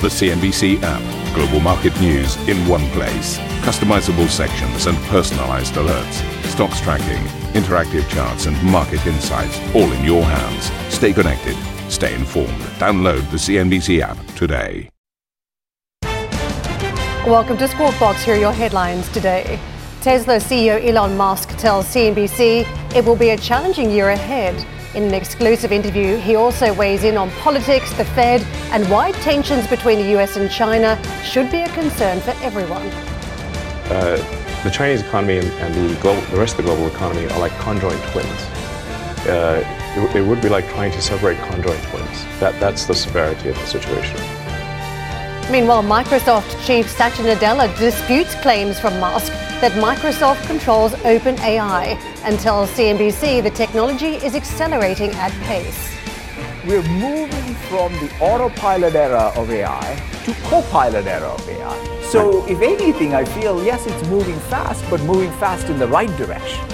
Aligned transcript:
The 0.00 0.06
CNBC 0.06 0.78
app. 0.84 1.34
Global 1.34 1.58
market 1.58 2.00
news 2.00 2.36
in 2.46 2.56
one 2.68 2.88
place. 2.90 3.36
Customizable 3.66 4.28
sections 4.28 4.86
and 4.86 4.96
personalized 5.08 5.74
alerts. 5.74 6.22
Stocks 6.44 6.80
tracking, 6.80 7.20
interactive 7.60 8.08
charts, 8.08 8.46
and 8.46 8.56
market 8.62 9.04
insights 9.08 9.58
all 9.74 9.90
in 9.90 10.04
your 10.04 10.22
hands. 10.22 10.70
Stay 10.94 11.12
connected. 11.12 11.56
Stay 11.90 12.14
informed. 12.14 12.62
Download 12.78 13.28
the 13.32 13.38
CNBC 13.38 13.98
app 13.98 14.16
today. 14.36 14.88
Welcome 17.26 17.58
to 17.58 17.66
Squawk 17.66 17.98
Box. 17.98 18.22
Here 18.22 18.36
are 18.36 18.38
your 18.38 18.52
headlines 18.52 19.08
today. 19.08 19.58
Tesla 20.00 20.36
CEO 20.36 20.80
Elon 20.86 21.16
Musk 21.16 21.48
tells 21.58 21.86
CNBC 21.86 22.94
it 22.94 23.04
will 23.04 23.16
be 23.16 23.30
a 23.30 23.36
challenging 23.36 23.90
year 23.90 24.10
ahead. 24.10 24.64
In 24.94 25.02
an 25.02 25.12
exclusive 25.12 25.70
interview, 25.70 26.16
he 26.16 26.34
also 26.34 26.72
weighs 26.72 27.04
in 27.04 27.18
on 27.18 27.30
politics, 27.32 27.92
the 27.92 28.06
Fed, 28.06 28.40
and 28.72 28.88
why 28.88 29.12
tensions 29.12 29.66
between 29.66 29.98
the 29.98 30.18
US 30.18 30.36
and 30.38 30.50
China 30.50 30.98
should 31.22 31.50
be 31.50 31.60
a 31.60 31.68
concern 31.74 32.20
for 32.20 32.30
everyone. 32.42 32.86
Uh, 33.90 34.16
the 34.64 34.70
Chinese 34.70 35.02
economy 35.02 35.38
and, 35.38 35.74
the, 35.74 36.00
global, 36.00 36.22
the, 36.30 36.38
rest 36.38 36.58
of 36.58 36.64
the 36.64 36.70
global 36.74 36.86
economy 36.86 37.30
are 37.30 37.38
like 37.38 37.52
conjoined 37.58 38.02
twins. 38.04 38.40
Uh, 39.26 39.62
it, 39.94 40.16
it 40.16 40.26
would 40.26 40.40
be 40.40 40.48
like 40.48 40.66
trying 40.70 40.90
to 40.92 41.02
separate 41.02 41.38
conjoined 41.50 41.82
twins. 41.84 42.24
That, 42.40 42.58
that's 42.58 42.86
the 42.86 42.94
severity 42.94 43.50
of 43.50 43.56
the 43.56 43.66
situation. 43.66 44.16
Meanwhile, 45.52 45.82
Microsoft 45.82 46.66
chief 46.66 46.90
Satya 46.90 47.24
Nadella 47.26 47.76
disputes 47.78 48.34
claims 48.36 48.80
from 48.80 48.98
Musk 49.00 49.32
that 49.60 49.72
Microsoft 49.72 50.46
controls 50.46 50.92
OpenAI 51.02 51.96
and 52.22 52.38
tells 52.38 52.70
CNBC 52.70 53.42
the 53.42 53.50
technology 53.50 54.14
is 54.14 54.36
accelerating 54.36 55.10
at 55.14 55.32
pace. 55.46 55.96
We're 56.64 56.82
moving 56.84 57.54
from 57.68 57.92
the 57.94 58.08
autopilot 58.20 58.94
era 58.94 59.32
of 59.34 59.50
AI 59.50 60.00
to 60.24 60.32
co-pilot 60.44 61.06
era 61.06 61.26
of 61.26 61.48
AI. 61.48 62.00
So 62.02 62.46
if 62.46 62.60
anything, 62.60 63.14
I 63.14 63.24
feel, 63.24 63.64
yes, 63.64 63.84
it's 63.86 64.08
moving 64.08 64.38
fast, 64.48 64.84
but 64.88 65.00
moving 65.02 65.32
fast 65.32 65.66
in 65.66 65.78
the 65.80 65.88
right 65.88 66.14
direction. 66.16 66.64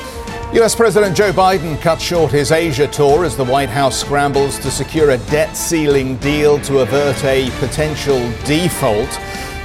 US 0.52 0.74
President 0.74 1.16
Joe 1.16 1.32
Biden 1.32 1.80
cut 1.80 2.00
short 2.00 2.30
his 2.32 2.52
Asia 2.52 2.86
tour 2.86 3.24
as 3.24 3.34
the 3.34 3.44
White 3.44 3.70
House 3.70 3.98
scrambles 3.98 4.58
to 4.58 4.70
secure 4.70 5.10
a 5.10 5.18
debt 5.18 5.56
ceiling 5.56 6.16
deal 6.18 6.60
to 6.60 6.80
avert 6.80 7.24
a 7.24 7.50
potential 7.58 8.18
default. 8.44 9.08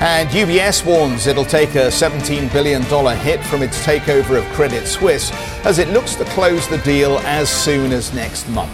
And 0.02 0.30
UBS 0.30 0.86
warns 0.86 1.28
it'll 1.28 1.44
take 1.44 1.76
a 1.76 1.88
$17 1.88 2.54
billion 2.54 2.82
hit 3.18 3.44
from 3.44 3.62
its 3.62 3.86
takeover 3.86 4.38
of 4.38 4.46
Credit 4.54 4.88
Suisse 4.88 5.30
as 5.66 5.78
it 5.78 5.90
looks 5.90 6.16
to 6.16 6.26
close 6.26 6.70
the 6.70 6.78
deal 6.80 7.18
as 7.20 7.50
soon 7.50 7.92
as 7.92 8.14
next 8.14 8.48
month. 8.48 8.72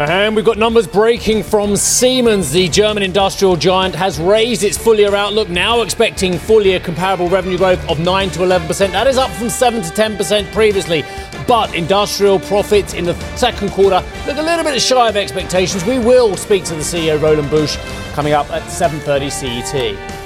Uh-huh, 0.00 0.12
and 0.12 0.34
we've 0.34 0.44
got 0.44 0.58
numbers 0.58 0.88
breaking 0.88 1.44
from 1.44 1.76
Siemens. 1.76 2.50
The 2.50 2.68
German 2.68 3.04
industrial 3.04 3.54
giant 3.54 3.94
has 3.94 4.18
raised 4.18 4.64
its 4.64 4.76
full 4.76 4.96
year 4.96 5.14
outlook, 5.14 5.48
now 5.48 5.82
expecting 5.82 6.38
full 6.38 6.66
year 6.66 6.80
comparable 6.80 7.28
revenue 7.28 7.58
growth 7.58 7.88
of 7.88 8.00
9 8.00 8.30
to 8.30 8.38
11%. 8.40 8.90
That 8.90 9.06
is 9.06 9.16
up 9.16 9.30
from 9.30 9.50
7 9.50 9.82
to 9.82 9.88
10% 9.90 10.52
previously. 10.52 11.04
But 11.46 11.72
industrial 11.74 12.40
profits 12.40 12.94
in 12.94 13.04
the 13.04 13.14
second 13.36 13.70
quarter 13.70 14.04
look 14.26 14.38
a 14.38 14.42
little 14.42 14.64
bit 14.64 14.80
shy 14.82 15.08
of 15.08 15.16
expectations. 15.16 15.84
We 15.84 16.00
will 16.00 16.36
speak 16.36 16.64
to 16.64 16.74
the 16.74 16.80
CEO, 16.80 17.20
Roland 17.20 17.48
Busch, 17.48 17.76
coming 18.12 18.32
up 18.32 18.50
at 18.50 18.62
7.30 18.64 19.30
CET. 19.30 20.17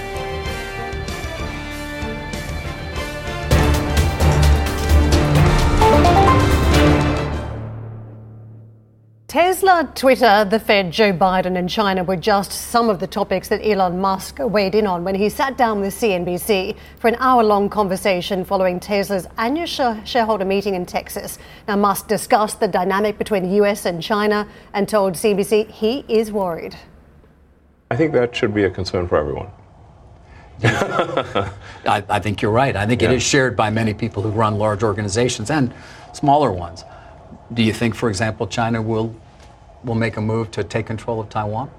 Tesla, 9.62 9.88
Twitter, 9.94 10.44
the 10.44 10.58
Fed, 10.58 10.90
Joe 10.90 11.12
Biden, 11.12 11.56
and 11.56 11.70
China 11.70 12.02
were 12.02 12.16
just 12.16 12.50
some 12.50 12.90
of 12.90 12.98
the 12.98 13.06
topics 13.06 13.46
that 13.46 13.64
Elon 13.64 14.00
Musk 14.00 14.40
weighed 14.40 14.74
in 14.74 14.88
on 14.88 15.04
when 15.04 15.14
he 15.14 15.28
sat 15.28 15.56
down 15.56 15.80
with 15.80 15.94
CNBC 15.94 16.76
for 16.98 17.06
an 17.06 17.14
hour 17.20 17.44
long 17.44 17.68
conversation 17.68 18.44
following 18.44 18.80
Tesla's 18.80 19.28
annual 19.38 19.66
shareholder 20.04 20.44
meeting 20.44 20.74
in 20.74 20.84
Texas. 20.84 21.38
Now, 21.68 21.76
Musk 21.76 22.08
discussed 22.08 22.58
the 22.58 22.66
dynamic 22.66 23.18
between 23.18 23.44
the 23.44 23.54
US 23.62 23.86
and 23.86 24.02
China 24.02 24.48
and 24.74 24.88
told 24.88 25.14
CNBC 25.14 25.70
he 25.70 26.04
is 26.08 26.32
worried. 26.32 26.76
I 27.88 27.96
think 27.96 28.12
that 28.14 28.34
should 28.34 28.52
be 28.52 28.64
a 28.64 28.70
concern 28.70 29.06
for 29.06 29.16
everyone. 29.16 29.46
I, 30.64 32.02
I, 32.08 32.18
think 32.18 32.42
you're 32.42 32.50
right. 32.50 32.74
I 32.74 32.84
think 32.84 33.00
yeah. 33.00 33.12
it 33.12 33.14
is 33.14 33.22
shared 33.22 33.56
by 33.56 33.70
many 33.70 33.94
people 33.94 34.24
who 34.24 34.30
run 34.30 34.58
large 34.58 34.82
organizations 34.82 35.52
and 35.52 35.72
smaller 36.12 36.50
ones. 36.50 36.82
Do 37.54 37.62
you 37.62 37.72
think, 37.72 37.94
for 37.94 38.08
example, 38.08 38.48
China 38.48 38.82
will 38.82 39.14
will 39.84 39.94
make 39.94 40.16
a 40.16 40.20
move 40.20 40.50
to 40.52 40.64
take 40.64 40.86
control 40.86 41.20
of 41.20 41.28
Taiwan? 41.28 41.70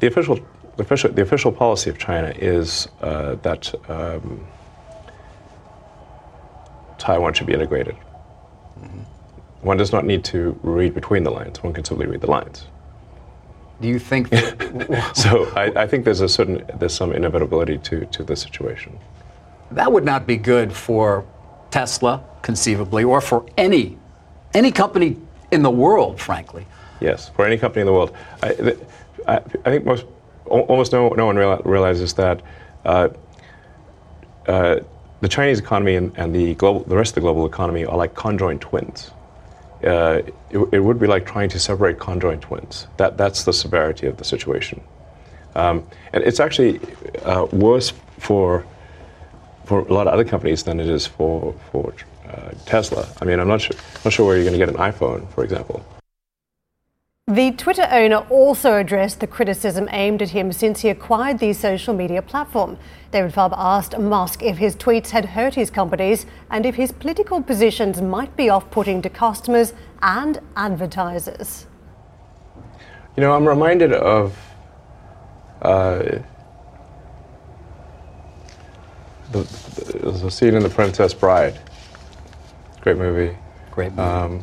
The 0.00 0.06
official, 0.06 0.38
the 0.76 0.82
official, 0.82 1.12
the 1.12 1.22
official 1.22 1.52
policy 1.52 1.90
of 1.90 1.98
China 1.98 2.32
is 2.36 2.88
uh, 3.00 3.34
that 3.36 3.72
um, 3.90 4.46
Taiwan 6.98 7.34
should 7.34 7.46
be 7.46 7.52
integrated. 7.52 7.96
Mm-hmm. 8.78 9.00
One 9.62 9.76
does 9.76 9.92
not 9.92 10.06
need 10.06 10.24
to 10.24 10.58
read 10.62 10.94
between 10.94 11.22
the 11.22 11.30
lines. 11.30 11.62
One 11.62 11.74
can 11.74 11.84
simply 11.84 12.06
read 12.06 12.22
the 12.22 12.30
lines. 12.30 12.66
Do 13.80 13.88
you 13.88 13.98
think? 13.98 14.30
That, 14.30 15.12
so 15.16 15.44
I, 15.54 15.82
I, 15.82 15.86
think 15.86 16.04
there's 16.04 16.20
a 16.20 16.28
certain 16.28 16.64
there's 16.78 16.94
some 16.94 17.12
inevitability 17.12 17.78
to 17.78 18.06
to 18.06 18.22
the 18.22 18.36
situation. 18.36 18.98
That 19.70 19.92
would 19.92 20.04
not 20.04 20.26
be 20.26 20.36
good 20.36 20.72
for 20.72 21.24
Tesla, 21.70 22.24
conceivably, 22.42 23.04
or 23.04 23.20
for 23.20 23.46
any 23.56 23.98
any 24.54 24.72
company 24.72 25.16
in 25.50 25.62
the 25.62 25.70
world, 25.70 26.20
frankly. 26.20 26.66
Yes, 27.00 27.30
for 27.30 27.46
any 27.46 27.56
company 27.56 27.80
in 27.80 27.86
the 27.86 27.92
world. 27.92 28.14
I, 28.42 28.76
I, 29.26 29.36
I 29.36 29.70
think 29.70 29.84
most, 29.84 30.04
almost 30.46 30.92
no, 30.92 31.08
no 31.10 31.26
one 31.26 31.36
realizes 31.36 32.14
that 32.14 32.42
uh, 32.84 33.08
uh, 34.46 34.80
the 35.20 35.28
Chinese 35.28 35.58
economy 35.58 35.96
and, 35.96 36.12
and, 36.16 36.34
the, 36.34 36.54
global, 36.54 36.80
the 36.80 36.96
rest 36.96 37.10
of 37.10 37.14
the 37.16 37.20
global 37.20 37.46
economy 37.46 37.84
are 37.84 37.96
like 37.96 38.14
conjoined 38.14 38.60
twins. 38.60 39.10
Uh, 39.84 40.22
it, 40.50 40.58
it, 40.72 40.80
would 40.80 40.98
be 40.98 41.06
like 41.06 41.24
trying 41.24 41.48
to 41.48 41.58
separate 41.58 41.98
conjoined 41.98 42.42
twins. 42.42 42.86
That, 42.98 43.16
that's 43.16 43.44
the 43.44 43.52
severity 43.52 44.06
of 44.06 44.18
the 44.18 44.24
situation. 44.24 44.82
Um, 45.54 45.86
and 46.12 46.22
it's 46.22 46.38
actually 46.38 46.80
uh, 47.22 47.46
worse 47.52 47.92
for, 48.18 48.66
for 49.64 49.80
a 49.80 49.92
lot 49.92 50.06
of 50.06 50.12
other 50.12 50.24
companies 50.24 50.62
than 50.62 50.80
it 50.80 50.88
is 50.88 51.06
for, 51.06 51.54
for 51.70 51.94
uh, 52.30 52.50
Tesla. 52.66 53.08
I 53.20 53.24
mean, 53.24 53.40
I'm 53.40 53.48
not 53.48 53.60
sure, 53.60 53.76
not 54.04 54.12
sure 54.12 54.26
where 54.26 54.36
you're 54.36 54.44
going 54.44 54.58
to 54.58 54.64
get 54.64 54.68
an 54.68 54.76
iPhone, 54.76 55.28
for 55.32 55.44
example. 55.44 55.84
The 57.26 57.52
Twitter 57.52 57.86
owner 57.92 58.26
also 58.28 58.76
addressed 58.76 59.20
the 59.20 59.26
criticism 59.26 59.88
aimed 59.92 60.20
at 60.20 60.30
him 60.30 60.52
since 60.52 60.80
he 60.80 60.88
acquired 60.88 61.38
the 61.38 61.52
social 61.52 61.94
media 61.94 62.22
platform. 62.22 62.76
David 63.12 63.32
Faber 63.32 63.54
asked 63.56 63.96
Musk 63.96 64.42
if 64.42 64.58
his 64.58 64.74
tweets 64.74 65.10
had 65.10 65.24
hurt 65.26 65.54
his 65.54 65.70
companies 65.70 66.26
and 66.50 66.66
if 66.66 66.74
his 66.74 66.90
political 66.90 67.40
positions 67.40 68.02
might 68.02 68.36
be 68.36 68.48
off 68.48 68.68
putting 68.72 69.00
to 69.02 69.08
customers 69.08 69.74
and 70.02 70.40
advertisers. 70.56 71.66
You 73.16 73.20
know, 73.22 73.32
I'm 73.32 73.46
reminded 73.46 73.92
of 73.92 74.36
uh, 75.62 76.18
the, 79.30 79.42
the, 80.02 80.10
the 80.10 80.30
scene 80.32 80.54
in 80.54 80.64
The 80.64 80.68
Princess 80.68 81.14
Bride 81.14 81.60
Great 82.80 82.96
movie. 82.96 83.36
Great 83.70 83.92
movie. 83.92 84.02
Um, 84.02 84.42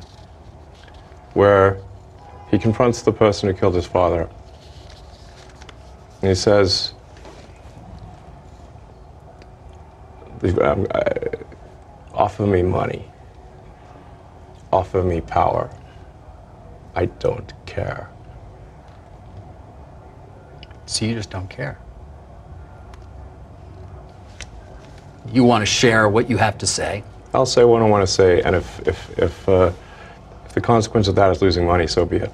where 1.34 1.82
he 2.50 2.58
confronts 2.58 3.02
the 3.02 3.12
person 3.12 3.50
who 3.50 3.56
killed 3.56 3.76
his 3.76 3.86
father. 3.86 4.30
And 6.22 6.30
he 6.30 6.36
says, 6.36 6.94
um, 10.62 10.88
offer 12.14 12.46
me 12.46 12.62
money. 12.62 13.12
Offer 14.72 15.04
me 15.04 15.22
power. 15.22 15.70
I 16.96 17.06
don't 17.06 17.54
care. 17.66 18.10
So 20.86 21.06
you 21.06 21.14
just 21.16 21.30
don't 21.30 21.50
care. 21.50 21.78
You 25.32 25.44
want 25.44 25.62
to 25.62 25.66
share 25.66 26.08
what 26.08 26.30
you 26.30 26.38
have 26.38 26.58
to 26.60 26.68
say. 26.68 27.04
I'll 27.34 27.46
say 27.46 27.64
what 27.64 27.82
I 27.82 27.86
want 27.86 28.08
to 28.08 28.12
say, 28.12 28.42
and 28.42 28.56
if 28.56 28.88
if 28.88 29.20
if, 29.20 29.50
uh, 29.50 29.72
if 30.46 30.54
the 30.54 30.62
consequence 30.62 31.08
of 31.08 31.16
that 31.16 31.32
is 31.32 31.42
losing 31.42 31.66
money, 31.66 31.88
so 31.88 32.06
be 32.06 32.18
it. 32.18 32.32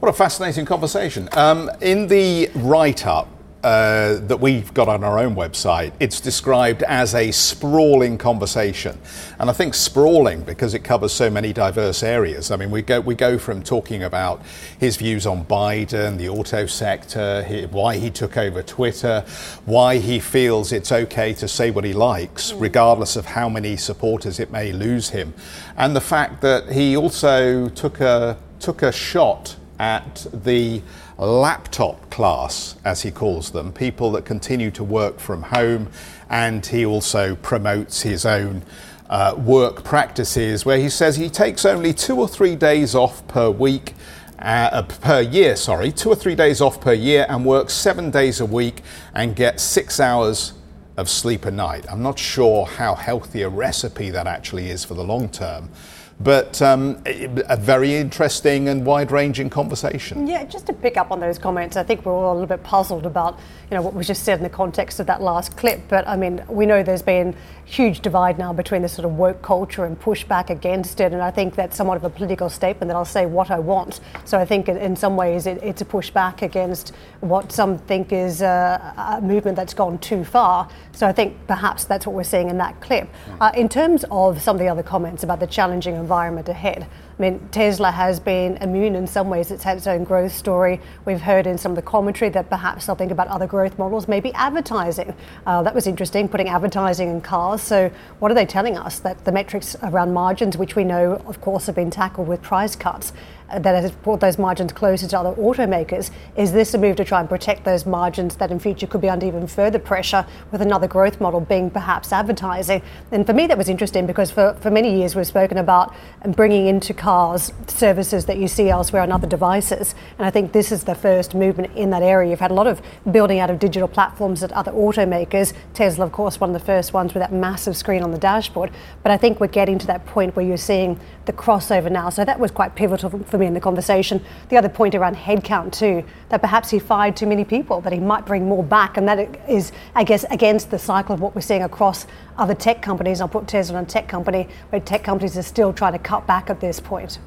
What 0.00 0.08
a 0.08 0.12
fascinating 0.12 0.64
conversation. 0.64 1.28
Um, 1.32 1.70
in 1.80 2.06
the 2.06 2.50
write 2.54 3.06
up, 3.06 3.28
uh, 3.64 4.14
that 4.26 4.38
we've 4.40 4.72
got 4.72 4.88
on 4.88 5.02
our 5.02 5.18
own 5.18 5.34
website, 5.34 5.92
it's 5.98 6.20
described 6.20 6.82
as 6.84 7.14
a 7.14 7.30
sprawling 7.32 8.16
conversation. 8.16 8.98
And 9.38 9.50
I 9.50 9.52
think 9.52 9.74
sprawling 9.74 10.42
because 10.42 10.74
it 10.74 10.80
covers 10.84 11.12
so 11.12 11.28
many 11.28 11.52
diverse 11.52 12.02
areas. 12.02 12.50
I 12.50 12.56
mean, 12.56 12.70
we 12.70 12.82
go, 12.82 13.00
we 13.00 13.14
go 13.14 13.38
from 13.38 13.62
talking 13.62 14.04
about 14.04 14.42
his 14.78 14.96
views 14.96 15.26
on 15.26 15.44
Biden, 15.44 16.18
the 16.18 16.28
auto 16.28 16.66
sector, 16.66 17.42
why 17.70 17.96
he 17.96 18.10
took 18.10 18.36
over 18.36 18.62
Twitter, 18.62 19.24
why 19.64 19.98
he 19.98 20.20
feels 20.20 20.72
it's 20.72 20.92
okay 20.92 21.32
to 21.34 21.48
say 21.48 21.70
what 21.70 21.84
he 21.84 21.92
likes, 21.92 22.52
regardless 22.52 23.16
of 23.16 23.26
how 23.26 23.48
many 23.48 23.76
supporters 23.76 24.38
it 24.38 24.50
may 24.50 24.72
lose 24.72 25.10
him, 25.10 25.34
and 25.76 25.96
the 25.96 26.00
fact 26.00 26.40
that 26.42 26.70
he 26.70 26.96
also 26.96 27.68
took 27.70 28.00
a, 28.00 28.36
took 28.60 28.82
a 28.82 28.92
shot 28.92 29.56
at 29.78 30.26
the 30.32 30.82
laptop 31.18 32.10
class, 32.10 32.76
as 32.84 33.02
he 33.02 33.10
calls 33.10 33.50
them, 33.50 33.72
people 33.72 34.12
that 34.12 34.24
continue 34.24 34.70
to 34.72 34.84
work 34.84 35.18
from 35.18 35.42
home, 35.42 35.88
and 36.28 36.64
he 36.66 36.84
also 36.84 37.36
promotes 37.36 38.02
his 38.02 38.24
own. 38.24 38.62
Uh, 39.10 39.34
work 39.38 39.84
practices 39.84 40.66
where 40.66 40.76
he 40.76 40.90
says 40.90 41.16
he 41.16 41.30
takes 41.30 41.64
only 41.64 41.94
two 41.94 42.20
or 42.20 42.28
three 42.28 42.54
days 42.54 42.94
off 42.94 43.26
per 43.26 43.48
week 43.48 43.94
uh, 44.38 44.68
uh, 44.70 44.82
per 44.82 45.20
year, 45.20 45.56
sorry, 45.56 45.90
two 45.90 46.10
or 46.10 46.14
three 46.14 46.34
days 46.34 46.60
off 46.60 46.80
per 46.80 46.92
year 46.92 47.26
and 47.28 47.44
works 47.44 47.72
seven 47.72 48.10
days 48.10 48.40
a 48.40 48.46
week 48.46 48.82
and 49.14 49.34
gets 49.34 49.62
six 49.62 49.98
hours 49.98 50.52
of 50.96 51.08
sleep 51.08 51.44
a 51.44 51.50
night. 51.50 51.86
I'm 51.90 52.02
not 52.02 52.18
sure 52.18 52.66
how 52.66 52.94
healthy 52.94 53.42
a 53.42 53.48
recipe 53.48 54.10
that 54.10 54.26
actually 54.26 54.70
is 54.70 54.84
for 54.84 54.94
the 54.94 55.02
long 55.02 55.28
term 55.28 55.70
but 56.20 56.60
um, 56.60 57.00
a 57.06 57.56
very 57.56 57.94
interesting 57.94 58.68
and 58.68 58.84
wide-ranging 58.84 59.48
conversation. 59.50 60.26
Yeah, 60.26 60.44
just 60.44 60.66
to 60.66 60.72
pick 60.72 60.96
up 60.96 61.12
on 61.12 61.20
those 61.20 61.38
comments, 61.38 61.76
I 61.76 61.84
think 61.84 62.04
we're 62.04 62.12
all 62.12 62.32
a 62.32 62.34
little 62.34 62.48
bit 62.48 62.64
puzzled 62.64 63.06
about 63.06 63.38
you 63.70 63.76
know 63.76 63.82
what 63.82 63.94
was 63.94 64.06
just 64.06 64.24
said 64.24 64.38
in 64.38 64.42
the 64.42 64.50
context 64.50 64.98
of 64.98 65.06
that 65.06 65.22
last 65.22 65.56
clip. 65.56 65.82
But 65.88 66.08
I 66.08 66.16
mean, 66.16 66.42
we 66.48 66.66
know 66.66 66.82
there's 66.82 67.02
been 67.02 67.36
huge 67.64 68.00
divide 68.00 68.38
now 68.38 68.52
between 68.52 68.82
the 68.82 68.88
sort 68.88 69.04
of 69.04 69.12
woke 69.12 69.42
culture 69.42 69.84
and 69.84 70.00
pushback 70.00 70.50
against 70.50 71.00
it, 71.00 71.12
and 71.12 71.22
I 71.22 71.30
think 71.30 71.54
that's 71.54 71.76
somewhat 71.76 71.98
of 71.98 72.04
a 72.04 72.10
political 72.10 72.48
statement 72.48 72.88
that 72.88 72.96
I'll 72.96 73.04
say 73.04 73.26
what 73.26 73.50
I 73.50 73.58
want. 73.58 74.00
So 74.24 74.38
I 74.38 74.44
think 74.44 74.68
in 74.68 74.96
some 74.96 75.16
ways 75.16 75.46
it, 75.46 75.62
it's 75.62 75.82
a 75.82 75.84
pushback 75.84 76.42
against 76.42 76.94
what 77.20 77.52
some 77.52 77.78
think 77.78 78.12
is 78.12 78.42
a, 78.42 78.94
a, 78.96 79.20
movement 79.20 79.56
that's 79.56 79.74
gone 79.74 79.98
too 79.98 80.24
far. 80.24 80.68
So 80.92 81.06
I 81.06 81.12
think 81.12 81.36
perhaps 81.46 81.84
that's 81.84 82.06
what 82.06 82.16
we're 82.16 82.24
seeing 82.24 82.48
in 82.48 82.58
that 82.58 82.80
clip. 82.80 83.08
Uh, 83.40 83.52
in 83.54 83.68
terms 83.68 84.04
of 84.10 84.40
some 84.40 84.56
of 84.56 84.60
the 84.60 84.68
other 84.68 84.82
comments 84.82 85.22
about 85.22 85.38
the 85.40 85.46
challenging 85.46 85.96
environment 86.08 86.48
ahead. 86.48 86.86
I 87.18 87.22
mean, 87.22 87.48
Tesla 87.50 87.90
has 87.90 88.18
been 88.18 88.56
immune 88.58 88.94
in 88.94 89.06
some 89.06 89.28
ways. 89.28 89.50
It's 89.50 89.62
had 89.62 89.76
its 89.76 89.86
own 89.86 90.04
growth 90.04 90.32
story. 90.32 90.80
We've 91.04 91.20
heard 91.20 91.46
in 91.46 91.58
some 91.58 91.72
of 91.72 91.76
the 91.76 91.82
commentary 91.82 92.30
that 92.30 92.48
perhaps 92.48 92.86
they'll 92.86 92.96
think 92.96 93.12
about 93.12 93.28
other 93.28 93.46
growth 93.46 93.78
models, 93.78 94.08
maybe 94.08 94.32
advertising. 94.32 95.14
Uh, 95.44 95.62
that 95.64 95.74
was 95.74 95.86
interesting, 95.86 96.28
putting 96.30 96.48
advertising 96.48 97.10
in 97.10 97.20
cars. 97.20 97.60
So, 97.60 97.90
what 98.20 98.30
are 98.30 98.34
they 98.34 98.46
telling 98.46 98.78
us? 98.78 99.00
That 99.00 99.22
the 99.26 99.32
metrics 99.32 99.76
around 99.82 100.14
margins, 100.14 100.56
which 100.56 100.76
we 100.76 100.84
know, 100.84 101.20
of 101.26 101.42
course, 101.42 101.66
have 101.66 101.74
been 101.74 101.90
tackled 101.90 102.26
with 102.26 102.40
price 102.40 102.74
cuts, 102.74 103.12
that 103.48 103.82
has 103.82 103.90
brought 103.90 104.20
those 104.20 104.38
margins 104.38 104.72
closer 104.72 105.08
to 105.08 105.18
other 105.18 105.32
automakers. 105.40 106.10
Is 106.36 106.52
this 106.52 106.74
a 106.74 106.78
move 106.78 106.96
to 106.96 107.04
try 107.04 107.20
and 107.20 107.28
protect 107.28 107.64
those 107.64 107.86
margins 107.86 108.36
that 108.36 108.50
in 108.50 108.58
future 108.58 108.86
could 108.86 109.00
be 109.00 109.08
under 109.08 109.26
even 109.26 109.46
further 109.46 109.78
pressure 109.78 110.26
with 110.52 110.60
another 110.60 110.86
growth 110.86 111.20
model 111.20 111.40
being 111.40 111.70
perhaps 111.70 112.12
advertising? 112.12 112.82
And 113.10 113.26
for 113.26 113.32
me, 113.32 113.46
that 113.46 113.56
was 113.56 113.68
interesting 113.68 114.06
because 114.06 114.30
for, 114.30 114.54
for 114.60 114.70
many 114.70 114.98
years 114.98 115.16
we've 115.16 115.26
spoken 115.26 115.58
about 115.58 115.94
bringing 116.26 116.66
into 116.66 116.92
cars 116.92 117.52
services 117.66 118.26
that 118.26 118.38
you 118.38 118.48
see 118.48 118.68
elsewhere 118.68 119.02
on 119.02 119.12
other 119.12 119.26
devices. 119.26 119.94
And 120.18 120.26
I 120.26 120.30
think 120.30 120.52
this 120.52 120.70
is 120.70 120.84
the 120.84 120.94
first 120.94 121.34
movement 121.34 121.74
in 121.74 121.90
that 121.90 122.02
area. 122.02 122.30
You've 122.30 122.40
had 122.40 122.50
a 122.50 122.54
lot 122.54 122.66
of 122.66 122.82
building 123.10 123.38
out 123.38 123.50
of 123.50 123.58
digital 123.58 123.88
platforms 123.88 124.42
at 124.42 124.52
other 124.52 124.72
automakers. 124.72 125.54
Tesla, 125.74 126.04
of 126.04 126.12
course, 126.12 126.40
one 126.40 126.50
of 126.50 126.54
the 126.54 126.66
first 126.66 126.92
ones 126.92 127.14
with 127.14 127.22
that 127.22 127.32
massive 127.32 127.76
screen 127.76 128.02
on 128.02 128.10
the 128.10 128.18
dashboard. 128.18 128.70
But 129.02 129.12
I 129.12 129.16
think 129.16 129.40
we're 129.40 129.46
getting 129.46 129.78
to 129.78 129.86
that 129.86 130.04
point 130.06 130.36
where 130.36 130.44
you're 130.44 130.56
seeing 130.56 131.00
the 131.24 131.32
crossover 131.32 131.90
now. 131.90 132.10
So 132.10 132.24
that 132.24 132.38
was 132.38 132.50
quite 132.50 132.74
pivotal 132.74 133.10
for 133.10 133.37
me 133.38 133.46
in 133.46 133.54
the 133.54 133.60
conversation. 133.60 134.24
The 134.48 134.56
other 134.56 134.68
point 134.68 134.94
around 134.94 135.16
headcount 135.16 135.72
too, 135.72 136.04
that 136.28 136.40
perhaps 136.40 136.70
he 136.70 136.78
fired 136.78 137.16
too 137.16 137.26
many 137.26 137.44
people, 137.44 137.80
that 137.80 137.92
he 137.92 137.98
might 137.98 138.26
bring 138.26 138.46
more 138.46 138.62
back, 138.62 138.96
and 138.96 139.08
that 139.08 139.18
is, 139.48 139.72
I 139.94 140.04
guess, 140.04 140.24
against 140.24 140.70
the 140.70 140.78
cycle 140.78 141.14
of 141.14 141.20
what 141.20 141.34
we're 141.34 141.40
seeing 141.40 141.62
across 141.62 142.06
other 142.36 142.54
tech 142.54 142.82
companies. 142.82 143.20
I'll 143.20 143.28
put 143.28 143.48
Tesla 143.48 143.78
on 143.78 143.86
tech 143.86 144.08
company, 144.08 144.48
where 144.70 144.80
tech 144.80 145.04
companies 145.04 145.38
are 145.38 145.42
still 145.42 145.72
trying 145.72 145.92
to 145.92 145.98
cut 145.98 146.26
back 146.26 146.50
at 146.50 146.60
this 146.60 146.80
point. 146.80 147.18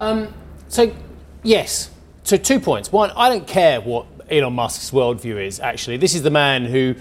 Um, 0.00 0.32
so, 0.68 0.92
yes. 1.42 1.90
So 2.22 2.36
two 2.36 2.60
points. 2.60 2.92
One, 2.92 3.12
I 3.16 3.28
don't 3.28 3.46
care 3.46 3.80
what 3.80 4.06
Elon 4.28 4.52
Musk's 4.52 4.90
worldview 4.90 5.44
is. 5.44 5.60
Actually, 5.60 5.96
this 5.96 6.14
is 6.14 6.22
the 6.22 6.30
man 6.30 6.64
who 6.64 6.96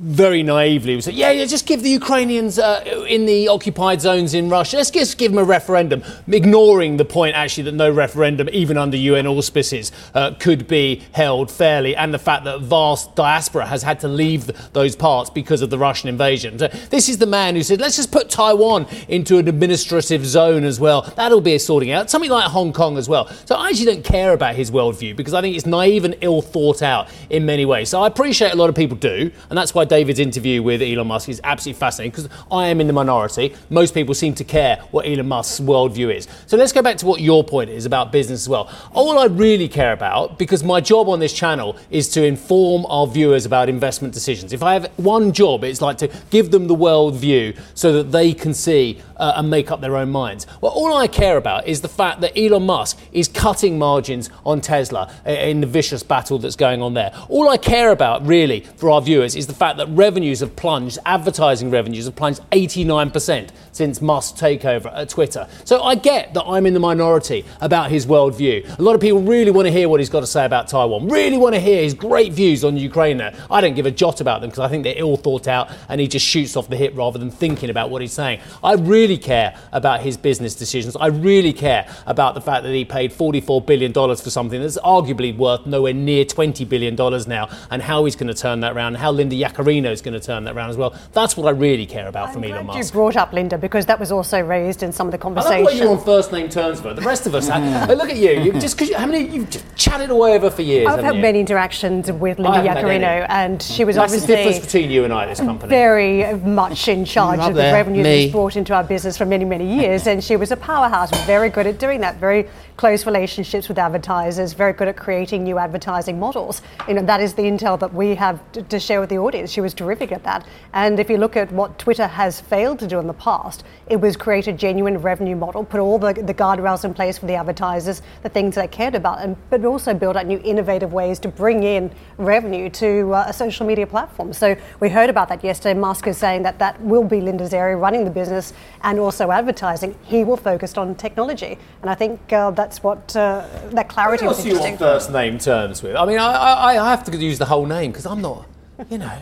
very 0.00 0.42
naively 0.42 0.96
was 0.96 1.06
like, 1.06 1.16
yeah, 1.16 1.30
yeah, 1.30 1.44
just 1.44 1.66
give 1.66 1.82
the 1.82 1.90
Ukrainians 1.90 2.58
uh, 2.58 3.04
in 3.08 3.26
the 3.26 3.48
occupied 3.48 4.00
zones 4.00 4.34
in 4.34 4.48
Russia, 4.48 4.76
let's 4.76 4.90
just 4.90 5.18
give 5.18 5.32
them 5.32 5.38
a 5.38 5.44
referendum, 5.44 6.02
ignoring 6.28 6.96
the 6.96 7.04
point 7.04 7.36
actually 7.36 7.64
that 7.64 7.74
no 7.74 7.90
referendum, 7.90 8.48
even 8.52 8.76
under 8.76 8.96
UN 8.96 9.26
auspices, 9.26 9.92
uh, 10.14 10.32
could 10.38 10.66
be 10.66 11.02
held 11.12 11.50
fairly, 11.50 11.94
and 11.96 12.12
the 12.12 12.18
fact 12.18 12.44
that 12.44 12.60
vast 12.60 13.14
diaspora 13.14 13.66
has 13.66 13.82
had 13.82 14.00
to 14.00 14.08
leave 14.08 14.50
those 14.72 14.96
parts 14.96 15.30
because 15.30 15.62
of 15.62 15.70
the 15.70 15.78
Russian 15.78 16.08
invasion. 16.08 16.58
So 16.58 16.68
this 16.90 17.08
is 17.08 17.18
the 17.18 17.26
man 17.26 17.54
who 17.54 17.62
said, 17.62 17.80
let's 17.80 17.96
just 17.96 18.12
put 18.12 18.30
Taiwan 18.30 18.86
into 19.08 19.38
an 19.38 19.48
administrative 19.48 20.24
zone 20.26 20.64
as 20.64 20.80
well. 20.80 21.02
That'll 21.16 21.40
be 21.40 21.54
a 21.54 21.58
sorting 21.58 21.90
out. 21.90 22.10
Something 22.10 22.30
like 22.30 22.50
Hong 22.50 22.72
Kong 22.72 22.98
as 22.98 23.08
well. 23.08 23.28
So 23.46 23.54
I 23.54 23.68
actually 23.68 23.86
don't 23.86 24.04
care 24.04 24.32
about 24.32 24.54
his 24.54 24.70
worldview 24.70 25.16
because 25.16 25.34
I 25.34 25.40
think 25.40 25.56
it's 25.56 25.66
naive 25.66 26.04
and 26.04 26.16
ill 26.20 26.42
thought 26.42 26.82
out 26.82 27.08
in 27.30 27.46
many 27.46 27.64
ways. 27.64 27.88
So 27.88 28.02
I 28.02 28.06
appreciate 28.06 28.52
a 28.52 28.56
lot 28.56 28.68
of 28.68 28.74
people 28.76 28.96
do, 28.96 29.30
and 29.48 29.58
that's 29.58 29.74
why 29.74 29.81
David's 29.84 30.18
interview 30.18 30.62
with 30.62 30.82
Elon 30.82 31.06
Musk 31.06 31.28
is 31.28 31.40
absolutely 31.44 31.78
fascinating 31.78 32.10
because 32.10 32.28
I 32.50 32.68
am 32.68 32.80
in 32.80 32.86
the 32.86 32.92
minority. 32.92 33.54
Most 33.70 33.94
people 33.94 34.14
seem 34.14 34.34
to 34.34 34.44
care 34.44 34.76
what 34.90 35.06
Elon 35.06 35.28
Musk's 35.28 35.60
worldview 35.60 36.14
is. 36.14 36.28
So 36.46 36.56
let's 36.56 36.72
go 36.72 36.82
back 36.82 36.96
to 36.98 37.06
what 37.06 37.20
your 37.20 37.44
point 37.44 37.70
is 37.70 37.86
about 37.86 38.12
business 38.12 38.42
as 38.42 38.48
well. 38.48 38.70
All 38.92 39.18
I 39.18 39.26
really 39.26 39.68
care 39.68 39.92
about, 39.92 40.38
because 40.38 40.62
my 40.62 40.80
job 40.80 41.08
on 41.08 41.20
this 41.20 41.32
channel 41.32 41.76
is 41.90 42.08
to 42.10 42.24
inform 42.24 42.86
our 42.86 43.06
viewers 43.06 43.46
about 43.46 43.68
investment 43.68 44.14
decisions. 44.14 44.52
If 44.52 44.62
I 44.62 44.74
have 44.74 44.86
one 44.96 45.32
job, 45.32 45.64
it's 45.64 45.80
like 45.80 45.98
to 45.98 46.10
give 46.30 46.50
them 46.50 46.66
the 46.66 46.74
world 46.74 47.16
view 47.16 47.54
so 47.74 47.92
that 47.92 48.12
they 48.12 48.32
can 48.34 48.54
see 48.54 49.00
uh, 49.16 49.34
and 49.36 49.48
make 49.48 49.70
up 49.70 49.80
their 49.80 49.96
own 49.96 50.10
minds. 50.10 50.46
Well, 50.60 50.72
all 50.72 50.94
I 50.96 51.06
care 51.06 51.36
about 51.36 51.66
is 51.66 51.80
the 51.80 51.88
fact 51.88 52.20
that 52.22 52.36
Elon 52.36 52.64
Musk 52.64 52.98
is 53.12 53.28
cutting 53.28 53.78
margins 53.78 54.30
on 54.44 54.60
Tesla 54.60 55.12
in 55.24 55.60
the 55.60 55.66
vicious 55.66 56.02
battle 56.02 56.38
that's 56.38 56.56
going 56.56 56.82
on 56.82 56.94
there. 56.94 57.14
All 57.28 57.48
I 57.48 57.56
care 57.56 57.90
about, 57.92 58.26
really, 58.26 58.60
for 58.76 58.90
our 58.90 59.00
viewers 59.00 59.36
is 59.36 59.46
the 59.46 59.54
fact 59.54 59.71
that 59.76 59.86
revenues 59.88 60.40
have 60.40 60.54
plunged, 60.56 60.98
advertising 61.06 61.70
revenues 61.70 62.06
have 62.06 62.16
plunged 62.16 62.40
89% 62.50 63.50
since 63.72 64.00
Musk's 64.02 64.40
takeover 64.40 64.92
at 64.96 65.08
Twitter. 65.08 65.48
So 65.64 65.82
I 65.82 65.94
get 65.94 66.34
that 66.34 66.44
I'm 66.44 66.66
in 66.66 66.74
the 66.74 66.80
minority 66.80 67.44
about 67.60 67.90
his 67.90 68.06
worldview. 68.06 68.78
A 68.78 68.82
lot 68.82 68.94
of 68.94 69.00
people 69.00 69.20
really 69.20 69.50
want 69.50 69.66
to 69.66 69.72
hear 69.72 69.88
what 69.88 70.00
he's 70.00 70.10
got 70.10 70.20
to 70.20 70.26
say 70.26 70.44
about 70.44 70.68
Taiwan, 70.68 71.08
really 71.08 71.38
want 71.38 71.54
to 71.54 71.60
hear 71.60 71.82
his 71.82 71.94
great 71.94 72.32
views 72.32 72.64
on 72.64 72.76
Ukraine. 72.76 73.20
I 73.20 73.60
don't 73.60 73.74
give 73.74 73.86
a 73.86 73.90
jot 73.90 74.20
about 74.20 74.40
them 74.40 74.50
because 74.50 74.64
I 74.64 74.68
think 74.68 74.84
they're 74.84 74.94
ill 74.96 75.16
thought 75.16 75.48
out 75.48 75.70
and 75.88 76.00
he 76.00 76.08
just 76.08 76.26
shoots 76.26 76.56
off 76.56 76.68
the 76.68 76.76
hip 76.76 76.92
rather 76.96 77.18
than 77.18 77.30
thinking 77.30 77.70
about 77.70 77.90
what 77.90 78.02
he's 78.02 78.12
saying. 78.12 78.40
I 78.62 78.74
really 78.74 79.18
care 79.18 79.56
about 79.72 80.00
his 80.00 80.16
business 80.16 80.54
decisions. 80.54 80.96
I 80.96 81.06
really 81.06 81.52
care 81.52 81.88
about 82.06 82.34
the 82.34 82.40
fact 82.40 82.64
that 82.64 82.72
he 82.72 82.84
paid 82.84 83.12
$44 83.12 83.66
billion 83.66 83.92
for 83.92 84.30
something 84.30 84.60
that's 84.60 84.78
arguably 84.78 85.36
worth 85.36 85.66
nowhere 85.66 85.94
near 85.94 86.24
$20 86.24 86.68
billion 86.68 86.94
now 87.28 87.48
and 87.70 87.82
how 87.82 88.04
he's 88.04 88.16
going 88.16 88.28
to 88.28 88.34
turn 88.34 88.60
that 88.60 88.74
around 88.74 88.96
how 88.96 89.10
Linda 89.10 89.36
Yaccarino 89.52 89.90
is 89.90 90.02
going 90.02 90.18
to 90.18 90.20
turn 90.20 90.44
that 90.44 90.56
around 90.56 90.70
as 90.70 90.76
well. 90.76 90.94
That's 91.12 91.36
what 91.36 91.46
I 91.46 91.50
really 91.50 91.86
care 91.86 92.08
about 92.08 92.28
I'm 92.28 92.34
from 92.34 92.44
Elon 92.44 92.66
Musk. 92.66 92.78
You 92.78 92.92
brought 92.92 93.16
up 93.16 93.32
Linda 93.32 93.58
because 93.58 93.86
that 93.86 93.98
was 93.98 94.12
also 94.12 94.40
raised 94.40 94.82
in 94.82 94.92
some 94.92 95.06
of 95.06 95.12
the 95.12 95.18
conversations. 95.18 95.68
I 95.68 95.70
love 95.70 95.78
you're 95.78 95.88
on 95.90 96.04
first 96.04 96.32
name 96.32 96.48
terms 96.48 96.82
with 96.82 96.96
The 96.96 97.02
rest 97.02 97.26
of 97.26 97.34
us, 97.34 97.48
had, 97.48 97.62
mm. 97.62 97.96
look 97.96 98.10
at 98.10 98.16
you. 98.16 98.30
you 98.30 98.52
just 98.52 98.78
because 98.78 98.94
how 98.94 99.06
many 99.06 99.28
you've 99.28 99.76
chatted 99.76 100.10
away 100.10 100.34
over 100.34 100.50
for 100.50 100.62
years. 100.62 100.88
I've 100.88 101.04
had 101.04 101.16
you? 101.16 101.22
many 101.22 101.40
interactions 101.40 102.10
with 102.10 102.38
Linda 102.38 102.58
Yaccarino, 102.58 103.26
and 103.28 103.62
she 103.62 103.84
was 103.84 103.96
That's 103.96 104.12
obviously 104.12 104.34
the 104.34 104.42
difference 104.42 104.66
between 104.66 104.90
you 104.90 105.04
and 105.04 105.12
I. 105.12 105.26
This 105.26 105.40
company 105.40 105.70
very 105.70 106.34
much 106.38 106.88
in 106.88 107.04
charge 107.04 107.40
of 107.40 107.54
the 107.54 107.62
there, 107.62 107.74
revenue 107.74 108.02
me. 108.02 108.22
that's 108.22 108.32
brought 108.32 108.56
into 108.56 108.74
our 108.74 108.84
business 108.84 109.16
for 109.16 109.26
many 109.26 109.44
many 109.44 109.80
years, 109.80 110.06
and 110.06 110.22
she 110.22 110.36
was 110.36 110.50
a 110.50 110.56
powerhouse, 110.56 111.10
very 111.26 111.50
good 111.50 111.66
at 111.66 111.78
doing 111.78 112.00
that. 112.00 112.16
Very 112.16 112.48
close 112.82 113.06
relationships 113.06 113.68
with 113.68 113.78
advertisers, 113.78 114.54
very 114.54 114.72
good 114.72 114.88
at 114.88 114.96
creating 114.96 115.44
new 115.44 115.56
advertising 115.56 116.18
models. 116.18 116.62
You 116.88 116.94
know 116.94 117.02
that 117.02 117.20
is 117.20 117.32
the 117.32 117.42
intel 117.42 117.78
that 117.78 117.94
we 117.94 118.16
have 118.16 118.40
to, 118.54 118.62
to 118.62 118.80
share 118.80 118.98
with 118.98 119.08
the 119.08 119.18
audience. 119.18 119.52
She 119.52 119.60
was 119.60 119.72
terrific 119.72 120.10
at 120.10 120.24
that. 120.24 120.44
And 120.72 120.98
if 120.98 121.08
you 121.08 121.16
look 121.16 121.36
at 121.36 121.52
what 121.52 121.78
Twitter 121.78 122.08
has 122.08 122.40
failed 122.40 122.80
to 122.80 122.88
do 122.88 122.98
in 122.98 123.06
the 123.06 123.12
past, 123.12 123.62
it 123.86 124.00
was 124.00 124.16
create 124.16 124.48
a 124.48 124.52
genuine 124.52 124.98
revenue 124.98 125.36
model, 125.36 125.62
put 125.64 125.78
all 125.78 125.96
the, 125.96 126.12
the 126.12 126.34
guardrails 126.34 126.84
in 126.84 126.92
place 126.92 127.18
for 127.18 127.26
the 127.26 127.36
advertisers, 127.36 128.02
the 128.24 128.28
things 128.28 128.56
they 128.56 128.66
cared 128.66 128.96
about, 128.96 129.20
and 129.20 129.36
but 129.48 129.64
also 129.64 129.94
build 129.94 130.16
out 130.16 130.26
new 130.26 130.40
innovative 130.42 130.92
ways 130.92 131.20
to 131.20 131.28
bring 131.28 131.62
in 131.62 131.88
revenue 132.18 132.68
to 132.70 133.14
uh, 133.14 133.26
a 133.28 133.32
social 133.32 133.64
media 133.64 133.86
platform. 133.86 134.32
So 134.32 134.56
we 134.80 134.88
heard 134.88 135.08
about 135.08 135.28
that 135.28 135.44
yesterday. 135.44 135.78
Musk 135.78 136.08
is 136.08 136.18
saying 136.18 136.42
that 136.42 136.58
that 136.58 136.80
will 136.80 137.04
be 137.04 137.20
Linda's 137.20 137.54
area, 137.54 137.76
running 137.76 138.02
the 138.02 138.10
business 138.10 138.52
and 138.82 138.98
also 138.98 139.30
advertising. 139.30 139.96
He 140.02 140.24
will 140.24 140.36
focus 140.36 140.76
on 140.76 140.96
technology, 140.96 141.58
and 141.80 141.88
I 141.88 141.94
think 141.94 142.32
uh, 142.32 142.50
what 142.78 143.14
uh, 143.16 143.46
that 143.70 143.88
clarity 143.88 144.24
Who 144.24 144.28
was 144.28 144.38
else 144.38 144.46
are 144.46 144.48
you 144.50 144.72
on 144.72 144.78
first 144.78 145.10
name 145.10 145.38
terms 145.38 145.82
with? 145.82 145.96
I 145.96 146.04
mean, 146.04 146.18
I, 146.18 146.32
I, 146.32 146.86
I 146.86 146.90
have 146.90 147.04
to 147.04 147.16
use 147.16 147.38
the 147.38 147.46
whole 147.46 147.66
name 147.66 147.90
because 147.90 148.06
I'm 148.06 148.20
not, 148.20 148.46
you 148.90 148.98
know, 148.98 149.18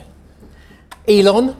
Elon. 1.08 1.56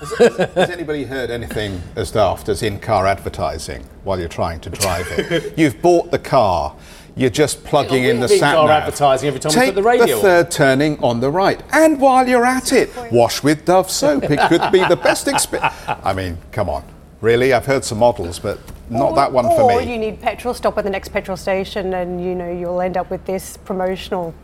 Has 0.00 0.70
anybody 0.70 1.04
heard 1.04 1.30
anything 1.30 1.82
as 1.96 2.12
daft 2.12 2.48
as 2.48 2.62
in-car 2.62 3.06
advertising 3.06 3.82
while 4.04 4.18
you're 4.18 4.28
trying 4.28 4.60
to 4.60 4.70
drive 4.70 5.06
it? 5.10 5.54
You've 5.58 5.82
bought 5.82 6.12
the 6.12 6.20
car. 6.20 6.76
You're 7.16 7.30
just 7.30 7.64
plugging 7.64 8.04
in 8.04 8.20
the 8.20 8.28
we've 8.28 8.38
sat 8.38 8.54
car 8.54 8.68
nav. 8.68 8.82
advertising 8.82 9.26
every 9.26 9.40
time 9.40 9.58
we 9.58 9.66
put 9.66 9.74
the 9.74 9.82
radio 9.82 10.06
the 10.06 10.12
on. 10.14 10.20
third 10.20 10.50
turning 10.52 11.02
on 11.02 11.18
the 11.18 11.30
right, 11.30 11.60
and 11.72 12.00
while 12.00 12.28
you're 12.28 12.46
at 12.46 12.72
it, 12.72 12.90
wash 13.10 13.42
with 13.42 13.64
Dove 13.64 13.90
soap. 13.90 14.22
It 14.30 14.38
could 14.48 14.70
be 14.70 14.84
the 14.84 14.94
best 14.94 15.26
experience. 15.26 15.74
I 15.88 16.12
mean, 16.12 16.38
come 16.52 16.68
on, 16.68 16.84
really? 17.20 17.52
I've 17.52 17.66
heard 17.66 17.84
some 17.84 17.98
models, 17.98 18.38
but 18.38 18.60
not 18.90 19.10
or, 19.10 19.16
that 19.16 19.32
one 19.32 19.44
for 19.44 19.68
me. 19.68 19.74
Or 19.74 19.80
you 19.80 19.98
need 19.98 20.20
petrol, 20.20 20.54
stop 20.54 20.78
at 20.78 20.84
the 20.84 20.90
next 20.90 21.08
petrol 21.08 21.36
station, 21.36 21.94
and 21.94 22.22
you 22.22 22.34
know 22.34 22.50
you'll 22.50 22.80
end 22.80 22.96
up 22.96 23.10
with 23.10 23.24
this 23.24 23.56
promotional 23.56 24.34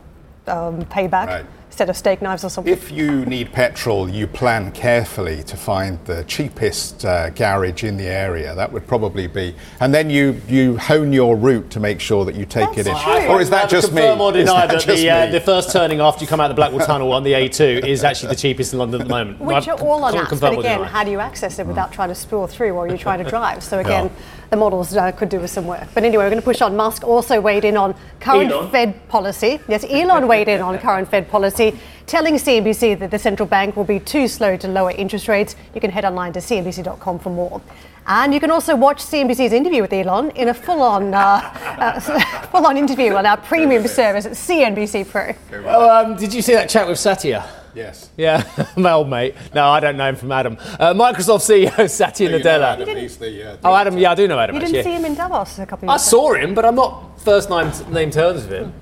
um, 0.47 0.83
payback. 0.85 1.27
Right 1.27 1.45
instead 1.75 1.89
of 1.89 1.97
steak 1.97 2.21
knives 2.21 2.45
or 2.45 2.49
something. 2.49 2.71
If 2.71 2.89
you 2.89 3.25
need 3.25 3.51
petrol, 3.51 4.07
you 4.07 4.27
plan 4.27 4.71
carefully 4.71 5.43
to 5.43 5.57
find 5.57 5.99
the 6.05 6.23
cheapest 6.23 7.03
uh, 7.03 7.31
garage 7.31 7.83
in 7.83 7.97
the 7.97 8.05
area. 8.05 8.55
That 8.55 8.71
would 8.71 8.87
probably 8.87 9.27
be, 9.27 9.53
and 9.81 9.93
then 9.93 10.09
you 10.09 10.39
you 10.47 10.77
hone 10.77 11.11
your 11.11 11.35
route 11.35 11.69
to 11.71 11.81
make 11.81 11.99
sure 11.99 12.23
that 12.23 12.35
you 12.35 12.45
take 12.45 12.73
That's 12.75 12.87
it 12.87 12.91
in. 12.91 12.95
true. 12.95 13.27
Or 13.27 13.41
is 13.41 13.49
that 13.49 13.69
just 13.69 13.91
me? 13.91 14.03
Confirm 14.03 14.21
or 14.21 14.31
deny 14.31 14.67
that, 14.67 14.85
that 14.85 14.95
the, 14.95 15.09
uh, 15.09 15.25
the 15.31 15.41
first 15.41 15.73
turning 15.73 15.99
after 15.99 16.21
you 16.23 16.27
come 16.29 16.39
out 16.39 16.49
of 16.49 16.55
the 16.55 16.61
Blackwall 16.61 16.85
Tunnel 16.85 17.11
on 17.11 17.23
the 17.23 17.33
A2 17.33 17.85
is 17.85 18.05
actually 18.05 18.29
the 18.29 18.37
cheapest 18.37 18.71
in 18.71 18.79
London 18.79 19.01
at 19.01 19.07
the 19.07 19.13
moment. 19.13 19.41
Which 19.41 19.67
are 19.67 19.77
all 19.81 20.05
on 20.05 20.13
Can't 20.13 20.29
apps, 20.29 20.39
but 20.39 20.57
again, 20.57 20.81
how 20.83 21.03
do 21.03 21.11
you 21.11 21.19
access 21.19 21.59
it 21.59 21.67
without 21.67 21.91
trying 21.91 22.07
to 22.07 22.15
spool 22.15 22.47
through 22.47 22.73
while 22.73 22.87
you're 22.87 22.97
trying 22.97 23.21
to 23.21 23.29
drive? 23.29 23.61
So 23.61 23.79
again. 23.79 24.05
Yeah 24.05 24.25
the 24.49 24.57
models 24.57 24.95
uh, 24.95 25.11
could 25.11 25.29
do 25.29 25.39
with 25.39 25.49
some 25.49 25.65
work. 25.65 25.87
But 25.93 26.03
anyway, 26.03 26.23
we're 26.23 26.29
going 26.29 26.41
to 26.41 26.45
push 26.45 26.61
on. 26.61 26.75
Musk 26.75 27.03
also 27.03 27.41
weighed 27.41 27.65
in 27.65 27.77
on 27.77 27.95
current 28.19 28.51
Elon. 28.51 28.71
Fed 28.71 29.07
policy. 29.09 29.59
Yes, 29.67 29.85
Elon 29.89 30.27
weighed 30.27 30.47
in 30.47 30.61
on 30.61 30.77
current 30.79 31.09
Fed 31.09 31.29
policy, 31.29 31.64
telling 32.05 32.35
CNBC 32.35 32.99
that 32.99 33.11
the 33.11 33.19
central 33.19 33.47
bank 33.47 33.75
will 33.75 33.83
be 33.83 33.99
too 33.99 34.27
slow 34.27 34.57
to 34.57 34.67
lower 34.67 34.91
interest 34.91 35.27
rates. 35.27 35.55
You 35.73 35.81
can 35.81 35.91
head 35.91 36.05
online 36.05 36.33
to 36.33 36.39
cnbc.com 36.39 37.19
for 37.19 37.29
more. 37.29 37.61
And 38.07 38.33
you 38.33 38.39
can 38.39 38.51
also 38.51 38.75
watch 38.75 38.97
CNBC's 38.97 39.51
interview 39.51 39.81
with 39.81 39.91
Elon 39.91 40.29
in 40.31 40.49
a 40.49 40.53
full-on, 40.53 41.13
uh, 41.13 41.17
uh, 41.17 41.99
full-on 42.51 42.77
interview 42.77 43.15
on 43.15 43.25
our 43.25 43.37
premium 43.37 43.87
service 43.87 44.25
at 44.27 44.33
CNBC 44.33 45.09
Pro. 45.09 45.33
Well, 45.63 45.89
um, 45.89 46.15
did 46.15 46.33
you 46.33 46.43
see 46.43 46.53
that 46.53 46.69
chat 46.69 46.87
with 46.87 46.99
Satya? 46.99 47.43
Yes. 47.73 48.09
Yeah, 48.15 48.43
well, 48.77 49.03
mate. 49.03 49.35
No, 49.53 49.67
I 49.67 49.79
don't 49.79 49.97
know 49.97 50.07
him 50.07 50.15
from 50.15 50.31
Adam. 50.31 50.57
Uh, 50.79 50.93
Microsoft 50.93 51.43
CEO 51.43 51.89
Satya 51.89 52.29
no, 52.29 52.39
Nadella. 52.39 52.73
Adam. 52.73 52.85
The, 52.85 53.51
uh, 53.51 53.57
oh, 53.65 53.75
Adam. 53.75 53.97
Yeah, 53.97 54.11
I 54.11 54.15
do 54.15 54.27
know 54.27 54.39
Adam. 54.39 54.55
You 54.55 54.61
didn't 54.61 54.75
actually. 54.77 54.91
see 54.91 54.97
him 54.97 55.05
in 55.05 55.15
Davos 55.15 55.59
a 55.59 55.65
couple 55.65 55.89
of 55.89 55.93
years 55.93 56.01
I 56.01 56.09
saw 56.09 56.33
him, 56.33 56.53
but 56.53 56.63
I'm 56.63 56.75
not 56.75 57.19
first 57.21 57.49
name, 57.49 57.71
name 57.91 58.11
terms 58.11 58.43
with 58.43 58.51
him. 58.51 58.73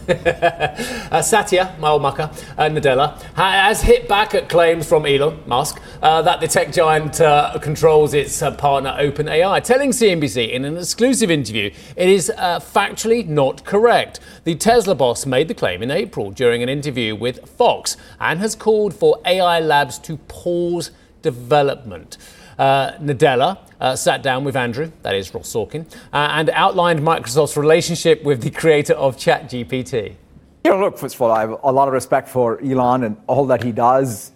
uh, 0.08 1.22
Satya, 1.22 1.74
my 1.78 1.90
old 1.90 2.02
mucker, 2.02 2.30
uh, 2.58 2.64
Nadella, 2.64 3.20
has 3.34 3.82
hit 3.82 4.08
back 4.08 4.34
at 4.34 4.48
claims 4.48 4.88
from 4.88 5.06
Elon 5.06 5.42
Musk 5.46 5.80
uh, 6.02 6.22
that 6.22 6.40
the 6.40 6.48
tech 6.48 6.72
giant 6.72 7.20
uh, 7.20 7.58
controls 7.60 8.14
its 8.14 8.42
uh, 8.42 8.50
partner 8.50 8.94
OpenAI, 8.98 9.62
telling 9.62 9.90
CNBC 9.90 10.50
in 10.50 10.64
an 10.64 10.76
exclusive 10.76 11.30
interview 11.30 11.70
it 11.96 12.08
is 12.08 12.30
uh, 12.36 12.60
factually 12.60 13.26
not 13.26 13.64
correct. 13.64 14.20
The 14.44 14.54
Tesla 14.54 14.94
boss 14.94 15.26
made 15.26 15.48
the 15.48 15.54
claim 15.54 15.82
in 15.82 15.90
April 15.90 16.30
during 16.30 16.62
an 16.62 16.68
interview 16.68 17.14
with 17.14 17.48
Fox 17.48 17.96
and 18.20 18.40
has 18.40 18.54
called 18.54 18.94
for 18.94 19.20
AI 19.24 19.60
labs 19.60 19.98
to 20.00 20.16
pause 20.28 20.90
development. 21.22 22.18
Uh, 22.58 22.92
Nadella 22.98 23.58
uh, 23.80 23.96
sat 23.96 24.22
down 24.22 24.44
with 24.44 24.56
Andrew, 24.56 24.90
that 25.02 25.14
is 25.14 25.34
Ross 25.34 25.52
Sorkin, 25.52 25.86
uh, 26.12 26.28
and 26.32 26.50
outlined 26.50 27.00
Microsoft's 27.00 27.56
relationship 27.56 28.22
with 28.24 28.42
the 28.42 28.50
creator 28.50 28.94
of 28.94 29.16
ChatGPT. 29.16 30.14
You 30.64 30.70
know, 30.70 30.80
look, 30.80 30.98
first 30.98 31.16
of 31.16 31.22
all, 31.22 31.32
I 31.32 31.40
have 31.40 31.58
a 31.62 31.72
lot 31.72 31.88
of 31.88 31.94
respect 31.94 32.28
for 32.28 32.60
Elon 32.62 33.04
and 33.04 33.16
all 33.26 33.46
that 33.46 33.62
he 33.62 33.72
does. 33.72 34.32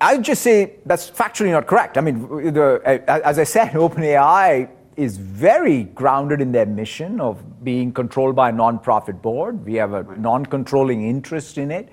I 0.00 0.16
would 0.16 0.24
just 0.24 0.42
say 0.42 0.74
that's 0.84 1.10
factually 1.10 1.52
not 1.52 1.66
correct. 1.66 1.96
I 1.96 2.00
mean, 2.00 2.52
the, 2.52 2.82
as 3.06 3.38
I 3.38 3.44
said, 3.44 3.68
OpenAI 3.72 4.68
is 4.96 5.16
very 5.16 5.84
grounded 5.84 6.40
in 6.40 6.52
their 6.52 6.66
mission 6.66 7.20
of 7.20 7.64
being 7.64 7.92
controlled 7.92 8.36
by 8.36 8.50
a 8.50 8.52
nonprofit 8.52 9.22
board. 9.22 9.64
We 9.64 9.74
have 9.74 9.92
a 9.92 10.02
non 10.16 10.44
controlling 10.44 11.08
interest 11.08 11.56
in 11.56 11.70
it. 11.70 11.88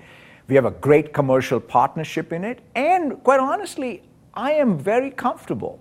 We 0.48 0.56
have 0.56 0.64
a 0.64 0.72
great 0.72 1.12
commercial 1.12 1.60
partnership 1.60 2.32
in 2.32 2.44
it. 2.44 2.60
And 2.74 3.22
quite 3.22 3.40
honestly, 3.40 4.02
I 4.34 4.52
am 4.52 4.78
very 4.78 5.10
comfortable 5.10 5.80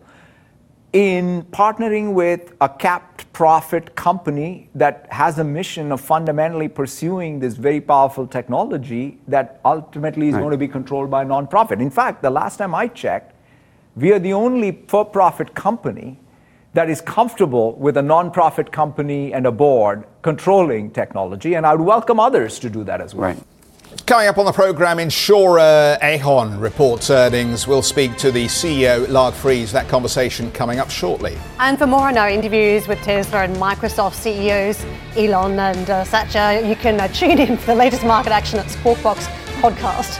in 0.92 1.44
partnering 1.52 2.14
with 2.14 2.54
a 2.62 2.70
capped 2.70 3.32
profit 3.32 3.96
company 3.96 4.70
that 4.74 5.08
has 5.12 5.38
a 5.38 5.44
mission 5.44 5.92
of 5.92 6.02
fundamentally 6.02 6.68
pursuing 6.68 7.40
this 7.40 7.56
very 7.56 7.80
powerful 7.80 8.26
technology 8.26 9.20
that 9.28 9.62
ultimately 9.64 10.30
is 10.30 10.34
right. 10.34 10.42
going 10.42 10.52
to 10.52 10.58
be 10.58 10.68
controlled 10.68 11.12
by 11.12 11.22
a 11.22 11.26
nonprofit. 11.26 11.80
In 11.80 11.92
fact, 11.92 12.24
the 12.24 12.30
last 12.30 12.58
time 12.58 12.74
I 12.74 12.88
checked, 12.88 13.36
we 13.96 14.12
are 14.12 14.20
the 14.20 14.34
only 14.34 14.84
for 14.88 15.06
profit 15.06 15.54
company 15.54 16.18
that 16.74 16.90
is 16.90 17.02
comfortable 17.02 17.74
with 17.74 17.98
a 17.98 18.02
nonprofit 18.02 18.72
company 18.72 19.34
and 19.34 19.46
a 19.46 19.52
board 19.52 20.06
controlling 20.22 20.92
technology, 20.92 21.56
and 21.56 21.66
I 21.66 21.76
would 21.76 21.86
welcome 21.86 22.20
others 22.20 22.60
to 22.60 22.70
do 22.70 22.84
that 22.86 23.02
as 23.02 23.14
well. 23.14 23.30
Right. 23.30 23.44
Coming 24.06 24.28
up 24.28 24.38
on 24.38 24.46
the 24.46 24.52
programme, 24.52 25.00
insurer 25.00 25.98
Aegon 26.02 26.62
reports 26.62 27.10
earnings. 27.10 27.68
We'll 27.68 27.82
speak 27.82 28.18
to 28.18 28.32
the 28.32 28.46
CEO, 28.46 29.08
Lard 29.08 29.34
Friese. 29.34 29.72
That 29.72 29.88
conversation 29.88 30.52
coming 30.52 30.80
up 30.80 30.92
shortly. 30.92 31.38
And 31.60 31.78
for 31.78 31.88
more 31.88 32.08
on 32.08 32.18
our 32.18 32.30
interviews 32.30 32.88
with 32.88 33.00
Tesla 33.02 33.44
and 33.44 33.56
Microsoft 33.58 34.14
CEOs, 34.14 34.86
Elon 35.16 35.60
and 35.60 35.90
uh, 35.90 36.04
Satya, 36.04 36.68
you 36.68 36.76
can 36.76 37.00
uh, 37.00 37.08
tune 37.10 37.40
in 37.40 37.58
for 37.58 37.68
the 37.68 37.76
latest 37.76 38.04
market 38.04 38.32
action 38.32 38.60
at 38.60 38.70
Squawk 38.70 39.02
Box 39.02 39.28
podcast. 39.62 40.20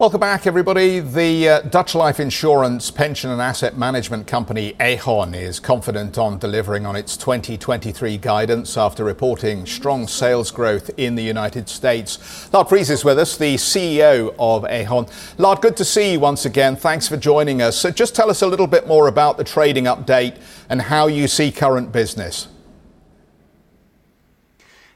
Welcome 0.00 0.20
back, 0.20 0.46
everybody. 0.46 1.00
The 1.00 1.48
uh, 1.48 1.60
Dutch 1.62 1.92
life 1.96 2.20
insurance, 2.20 2.88
pension, 2.88 3.30
and 3.30 3.42
asset 3.42 3.76
management 3.76 4.28
company 4.28 4.74
Aegon 4.74 5.34
is 5.34 5.58
confident 5.58 6.16
on 6.16 6.38
delivering 6.38 6.86
on 6.86 6.94
its 6.94 7.16
2023 7.16 8.16
guidance 8.18 8.76
after 8.76 9.02
reporting 9.02 9.66
strong 9.66 10.06
sales 10.06 10.52
growth 10.52 10.88
in 10.96 11.16
the 11.16 11.24
United 11.24 11.68
States. 11.68 12.48
Lard 12.52 12.68
Friese 12.68 12.90
is 12.90 13.04
with 13.04 13.18
us, 13.18 13.36
the 13.36 13.56
CEO 13.56 14.32
of 14.38 14.62
Aegon. 14.62 15.10
Lard, 15.36 15.62
good 15.62 15.76
to 15.76 15.84
see 15.84 16.12
you 16.12 16.20
once 16.20 16.44
again. 16.44 16.76
Thanks 16.76 17.08
for 17.08 17.16
joining 17.16 17.60
us. 17.60 17.76
So, 17.76 17.90
just 17.90 18.14
tell 18.14 18.30
us 18.30 18.40
a 18.40 18.46
little 18.46 18.68
bit 18.68 18.86
more 18.86 19.08
about 19.08 19.36
the 19.36 19.42
trading 19.42 19.86
update 19.86 20.40
and 20.68 20.80
how 20.80 21.08
you 21.08 21.26
see 21.26 21.50
current 21.50 21.90
business. 21.90 22.46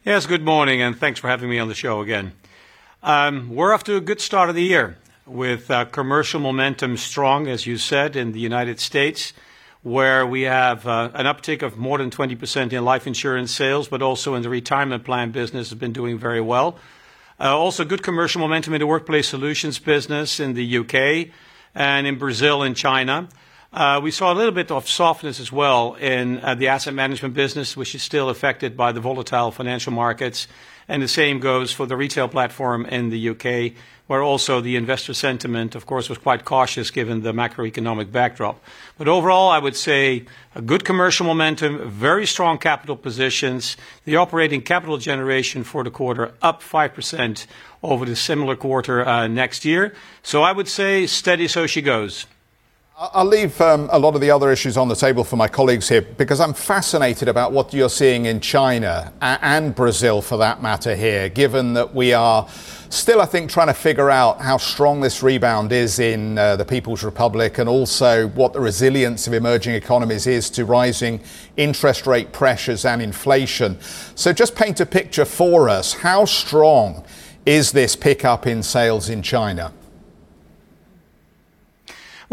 Yes, 0.05 0.27
good 0.27 0.45
morning, 0.45 0.81
and 0.81 0.97
thanks 0.97 1.19
for 1.19 1.27
having 1.27 1.51
me 1.51 1.59
on 1.59 1.67
the 1.67 1.75
show 1.75 2.03
again. 2.03 2.35
Um, 3.05 3.57
we're 3.57 3.75
off 3.75 3.83
to 3.85 3.97
a 3.97 4.01
good 4.01 4.21
start 4.21 4.49
of 4.49 4.55
the 4.55 4.63
year 4.63 4.97
with 5.27 5.73
uh, 5.73 5.87
commercial 5.87 6.39
momentum 6.39 6.97
strong, 6.97 7.49
as 7.49 7.67
you 7.67 7.77
said, 7.77 8.15
in 8.15 8.31
the 8.31 8.39
United 8.39 8.79
States, 8.79 9.33
where 9.83 10.25
we 10.25 10.43
have 10.43 10.87
uh, 10.87 11.11
an 11.15 11.27
uptick 11.27 11.63
of 11.63 11.77
more 11.77 11.99
than 11.99 12.11
20% 12.11 12.73
in 12.73 12.85
life 12.85 13.09
insurance 13.09 13.51
sales, 13.51 13.89
but 13.89 14.03
also 14.03 14.37
in 14.37 14.43
the 14.43 14.49
retirement 14.49 15.03
plan 15.03 15.33
business 15.33 15.71
has 15.71 15.79
been 15.81 15.93
doing 15.93 16.17
very 16.17 16.41
well. 16.41 16.79
Uh, 17.41 17.59
also 17.59 17.85
good 17.85 18.05
commercial 18.05 18.41
momentum 18.41 18.73
in 18.73 18.79
the 18.79 18.87
workplace 18.87 19.27
solutions 19.27 19.81
business 19.81 20.39
in 20.39 20.55
the 20.55 20.65
U.K. 20.65 21.33
and 21.75 22.07
in 22.07 22.21
Brazil 22.21 22.63
and 22.63 22.77
China. 22.77 23.29
We 24.03 24.11
saw 24.11 24.33
a 24.33 24.37
little 24.37 24.53
bit 24.53 24.71
of 24.71 24.89
softness 24.89 25.41
as 25.41 25.51
well 25.51 25.95
in 25.95 26.41
the 26.59 26.69
asset 26.69 26.95
management 26.95 27.35
business, 27.35 27.77
which 27.77 27.95
is 27.95 28.03
still 28.03 28.29
affected 28.29 28.77
by 28.77 28.93
the 28.93 29.01
volatile 29.01 29.51
financial 29.51 29.93
markets 29.93 30.47
and 30.89 31.03
the 31.03 31.09
same 31.09 31.41
goes 31.41 31.73
for 31.73 31.87
the 31.87 31.97
retail 31.97 32.29
platform 32.29 32.87
in 32.87 33.11
the 33.11 33.19
U.K., 33.19 33.75
where 34.09 34.23
also 34.23 34.61
the 34.61 34.77
investor 34.77 35.15
sentiment, 35.15 35.75
of 35.75 35.87
course, 35.87 36.09
was 36.09 36.19
quite 36.19 36.45
cautious 36.45 36.91
given 36.91 37.23
the 37.23 37.33
macroeconomic 37.33 38.13
backdrop. 38.13 38.63
But 38.99 39.09
overall, 39.09 39.49
I 39.49 39.59
would 39.59 39.77
say 39.77 40.27
a 40.55 40.61
good 40.61 40.85
commercial 40.85 41.25
momentum, 41.25 41.89
very 41.89 42.27
strong 42.27 42.59
capital 42.59 42.97
positions. 42.97 43.77
The 44.05 44.17
operating 44.17 44.61
capital 44.61 44.99
generation 44.99 45.65
for 45.65 45.83
the 45.83 45.91
quarter 45.91 46.35
up 46.43 46.63
5% 46.63 47.47
over 47.83 48.05
the 48.05 48.17
similar 48.17 48.57
quarter 48.57 49.07
uh, 49.07 49.29
next 49.29 49.65
year. 49.65 49.95
So 50.23 50.43
I 50.43 50.53
would 50.53 50.69
say 50.69 51.07
steady 51.07 51.49
so 51.49 51.67
she 51.67 51.81
goes. 51.81 52.27
I'll 52.95 53.25
leave 53.25 53.59
um, 53.63 53.89
a 53.91 53.99
lot 53.99 54.15
of 54.15 54.21
the 54.21 54.31
other 54.31 54.53
issues 54.53 54.77
on 54.77 54.87
the 54.87 54.95
table 54.95 55.25
for 55.25 55.37
my 55.37 55.49
colleagues 55.49 55.89
here 55.89 56.03
because 56.03 56.41
I'm 56.41 56.53
fascinated 56.53 57.27
about 57.27 57.51
what 57.51 57.73
you're 57.73 57.89
seeing 57.89 58.27
in 58.27 58.39
China 58.39 59.13
and 59.23 59.75
Brazil 59.75 60.21
for 60.21 60.37
that 60.37 60.63
matter 60.63 60.95
here, 60.95 61.31
given 61.31 61.73
that 61.73 61.95
we 61.95 62.13
are 62.13 62.47
still, 62.91 63.23
I 63.23 63.25
think, 63.25 63.51
trying 63.51 63.69
to 63.69 63.75
figure 63.75 64.11
out 64.11 64.43
how 64.43 64.59
strong 64.59 65.01
this 65.01 65.23
rebound 65.23 65.73
is 65.73 66.01
in 66.01 66.37
uh, 66.37 66.57
the 66.57 66.67
People's 66.67 67.03
Republic 67.03 67.57
and 67.57 67.67
also 67.67 68.29
what 68.29 68.53
the 68.53 68.61
resilience 68.61 69.27
of 69.27 69.33
emerging 69.33 69.75
economies 69.75 70.27
is 70.27 70.51
to 70.51 70.67
rising 70.67 71.21
interest 71.57 72.07
rate 72.07 72.31
pressures 72.31 72.85
and 72.85 73.01
inflation. 73.01 73.79
So 74.15 74.35
just 74.35 74.55
paint 74.55 74.81
a 74.81 74.87
picture 74.87 75.25
for 75.25 75.71
us. 75.71 75.95
How 75.95 76.27
strong 76.27 77.05
is 77.47 77.73
this 77.73 77.97
pickup 77.97 78.47
in 78.47 78.63
sales 78.63 79.09
in 79.09 79.23
China? 79.23 79.73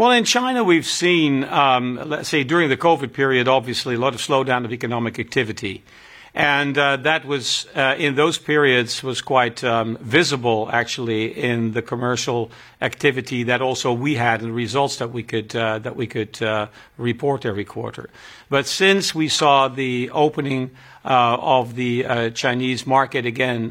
Well, 0.00 0.12
in 0.12 0.24
China, 0.24 0.64
we've 0.64 0.86
seen, 0.86 1.44
um, 1.44 2.00
let's 2.06 2.30
say, 2.30 2.42
during 2.42 2.70
the 2.70 2.76
COVID 2.78 3.12
period, 3.12 3.48
obviously, 3.48 3.96
a 3.96 3.98
lot 3.98 4.14
of 4.14 4.20
slowdown 4.22 4.64
of 4.64 4.72
economic 4.72 5.18
activity. 5.18 5.84
And 6.32 6.78
uh, 6.78 6.96
that 6.96 7.26
was, 7.26 7.66
uh, 7.74 7.96
in 7.98 8.14
those 8.14 8.38
periods, 8.38 9.02
was 9.02 9.20
quite 9.20 9.62
um, 9.62 9.98
visible, 10.00 10.70
actually, 10.72 11.26
in 11.26 11.72
the 11.72 11.82
commercial 11.82 12.50
activity 12.80 13.42
that 13.42 13.60
also 13.60 13.92
we 13.92 14.14
had 14.14 14.40
and 14.40 14.48
the 14.48 14.54
results 14.54 14.96
that 14.96 15.12
we 15.12 15.22
could, 15.22 15.54
uh, 15.54 15.80
that 15.80 15.96
we 15.96 16.06
could 16.06 16.42
uh, 16.42 16.68
report 16.96 17.44
every 17.44 17.66
quarter. 17.66 18.08
But 18.48 18.66
since 18.66 19.14
we 19.14 19.28
saw 19.28 19.68
the 19.68 20.08
opening 20.14 20.70
uh, 21.04 21.36
of 21.38 21.74
the 21.74 22.06
uh, 22.06 22.30
Chinese 22.30 22.86
market 22.86 23.26
again, 23.26 23.68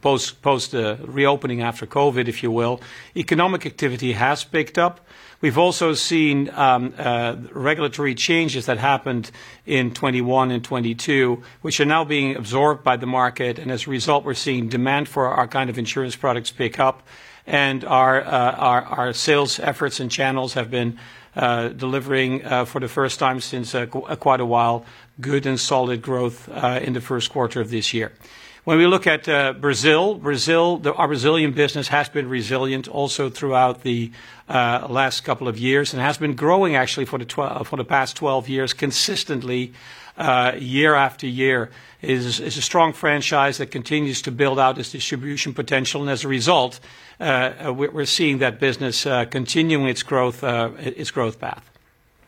post, 0.00 0.42
post 0.42 0.70
the 0.70 0.96
reopening 1.02 1.62
after 1.62 1.86
COVID, 1.86 2.28
if 2.28 2.44
you 2.44 2.52
will, 2.52 2.80
economic 3.16 3.66
activity 3.66 4.12
has 4.12 4.44
picked 4.44 4.78
up. 4.78 5.00
We've 5.40 5.58
also 5.58 5.92
seen 5.92 6.50
um, 6.50 6.94
uh, 6.96 7.36
regulatory 7.52 8.14
changes 8.14 8.66
that 8.66 8.78
happened 8.78 9.30
in 9.66 9.92
21 9.92 10.50
and 10.50 10.64
22, 10.64 11.42
which 11.60 11.78
are 11.78 11.84
now 11.84 12.04
being 12.04 12.36
absorbed 12.36 12.82
by 12.82 12.96
the 12.96 13.06
market. 13.06 13.58
And 13.58 13.70
as 13.70 13.86
a 13.86 13.90
result, 13.90 14.24
we're 14.24 14.34
seeing 14.34 14.68
demand 14.68 15.08
for 15.08 15.28
our 15.28 15.46
kind 15.46 15.68
of 15.68 15.78
insurance 15.78 16.16
products 16.16 16.50
pick 16.50 16.80
up. 16.80 17.02
And 17.46 17.84
our, 17.84 18.24
uh, 18.24 19.12
sales 19.12 19.60
efforts 19.60 20.00
and 20.00 20.10
channels 20.10 20.54
have 20.54 20.70
been 20.70 20.98
uh, 21.36 21.68
delivering 21.68 22.40
for 22.64 22.80
the 22.80 22.88
first 22.88 23.18
time 23.18 23.40
since 23.40 23.74
quite 24.18 24.40
a 24.40 24.46
while 24.46 24.84
good 25.20 25.46
and 25.46 25.60
solid 25.60 26.02
growth 26.02 26.48
in 26.48 26.94
the 26.94 27.00
first 27.00 27.30
quarter 27.30 27.60
of 27.60 27.70
this 27.70 27.92
year. 27.94 28.12
When 28.66 28.78
we 28.78 28.88
look 28.88 29.06
at 29.06 29.28
uh, 29.28 29.52
Brazil, 29.52 30.16
Brazil, 30.16 30.82
our 30.96 31.06
Brazilian 31.06 31.52
business 31.52 31.86
has 31.86 32.08
been 32.08 32.28
resilient 32.28 32.88
also 32.88 33.30
throughout 33.30 33.84
the 33.84 34.10
uh, 34.48 34.88
last 34.90 35.20
couple 35.20 35.46
of 35.46 35.56
years 35.56 35.92
and 35.92 36.02
has 36.02 36.18
been 36.18 36.34
growing 36.34 36.74
actually 36.74 37.06
for 37.06 37.16
the, 37.16 37.26
the 37.76 37.84
past 37.84 38.16
12 38.16 38.48
years 38.48 38.72
consistently 38.72 39.72
uh, 40.18 40.50
year 40.58 40.96
after 40.96 41.28
year. 41.28 41.70
Is, 42.02 42.40
is 42.40 42.56
a 42.56 42.60
strong 42.60 42.92
franchise 42.92 43.58
that 43.58 43.70
continues 43.70 44.20
to 44.22 44.32
build 44.32 44.58
out 44.58 44.78
its 44.78 44.90
distribution 44.90 45.54
potential, 45.54 46.00
and 46.00 46.10
as 46.10 46.24
a 46.24 46.28
result, 46.28 46.80
uh, 47.20 47.72
we're 47.72 48.04
seeing 48.04 48.38
that 48.38 48.58
business 48.58 49.06
uh, 49.06 49.26
continuing 49.26 49.86
its 49.86 50.02
growth, 50.02 50.42
uh, 50.42 50.72
its 50.80 51.12
growth 51.12 51.38
path. 51.38 51.75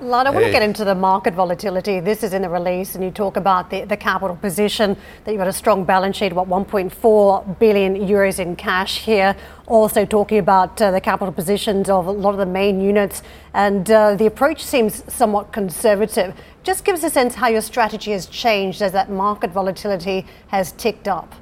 Lard, 0.00 0.28
I 0.28 0.31
want 0.31 0.45
to 0.45 0.52
get 0.52 0.62
into 0.62 0.85
the 0.85 0.95
market 0.95 1.35
volatility. 1.35 1.99
This 1.99 2.23
is 2.23 2.33
in 2.33 2.43
the 2.43 2.49
release, 2.49 2.95
and 2.95 3.02
you 3.02 3.11
talk 3.11 3.37
about 3.37 3.69
the, 3.69 3.85
the 3.85 3.97
capital 3.97 4.37
position, 4.37 4.97
that 5.25 5.33
you've 5.33 5.40
got 5.40 5.49
a 5.49 5.52
strong 5.52 5.83
balance 5.83 6.17
sheet, 6.17 6.33
what, 6.33 6.49
1.4 6.49 7.59
billion 7.59 7.97
euros 7.97 8.38
in 8.38 8.55
cash 8.55 8.99
here. 9.00 9.35
Also 9.67 10.05
talking 10.05 10.38
about 10.38 10.81
uh, 10.81 10.93
the 10.93 11.00
capital 11.00 11.33
positions 11.33 11.90
of 11.90 12.07
a 12.07 12.12
lot 12.12 12.31
of 12.31 12.37
the 12.37 12.47
main 12.47 12.81
units, 12.81 13.25
and 13.55 13.90
uh, 13.90 14.14
the 14.14 14.26
approach 14.26 14.62
seems 14.62 15.02
somewhat 15.12 15.52
conservative. 15.52 16.33
Just 16.62 16.85
give 16.85 16.95
us 16.95 17.02
a 17.02 17.11
sense 17.11 17.35
how 17.35 17.49
your 17.49 17.61
strategy 17.61 18.12
has 18.12 18.26
changed 18.26 18.81
as 18.81 18.93
that 18.93 19.11
market 19.11 19.50
volatility 19.50 20.25
has 20.47 20.71
ticked 20.71 21.09
up. 21.09 21.35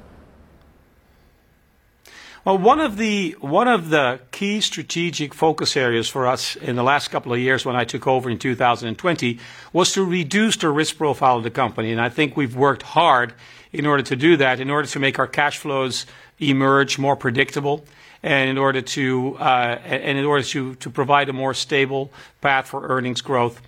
Well, 2.47 2.59
one 2.59 2.79
of 2.79 2.95
the 2.95 3.35
one 3.41 3.67
of 3.67 3.89
the 3.89 4.21
key 4.31 4.61
strategic 4.61 5.33
focus 5.33 5.75
areas 5.75 6.07
for 6.07 6.25
us 6.25 6.55
in 6.55 6.77
the 6.77 6.81
last 6.81 7.09
couple 7.09 7.33
of 7.33 7.39
years 7.39 7.65
when 7.65 7.75
I 7.75 7.83
took 7.83 8.07
over 8.07 8.29
in 8.29 8.39
2020 8.39 9.37
was 9.73 9.91
to 9.91 10.05
reduce 10.05 10.55
the 10.55 10.69
risk 10.69 10.97
profile 10.97 11.35
of 11.35 11.43
the 11.43 11.49
company, 11.49 11.91
and 11.91 11.99
I 11.99 12.07
think 12.07 12.37
we've 12.37 12.55
worked 12.55 12.83
hard 12.83 13.33
in 13.73 13.85
order 13.85 14.01
to 14.03 14.15
do 14.15 14.37
that, 14.37 14.61
in 14.61 14.69
order 14.69 14.87
to 14.87 14.97
make 14.97 15.19
our 15.19 15.27
cash 15.27 15.57
flows 15.57 16.05
emerge 16.39 16.97
more 16.97 17.17
predictable, 17.17 17.83
and 18.23 18.49
in 18.49 18.57
order 18.57 18.81
to 18.81 19.35
uh, 19.41 19.79
and 19.83 20.17
in 20.17 20.23
order 20.23 20.45
to 20.45 20.75
to 20.75 20.89
provide 20.89 21.27
a 21.27 21.33
more 21.33 21.53
stable 21.53 22.13
path 22.39 22.69
for 22.69 22.87
earnings 22.87 23.19
growth. 23.19 23.59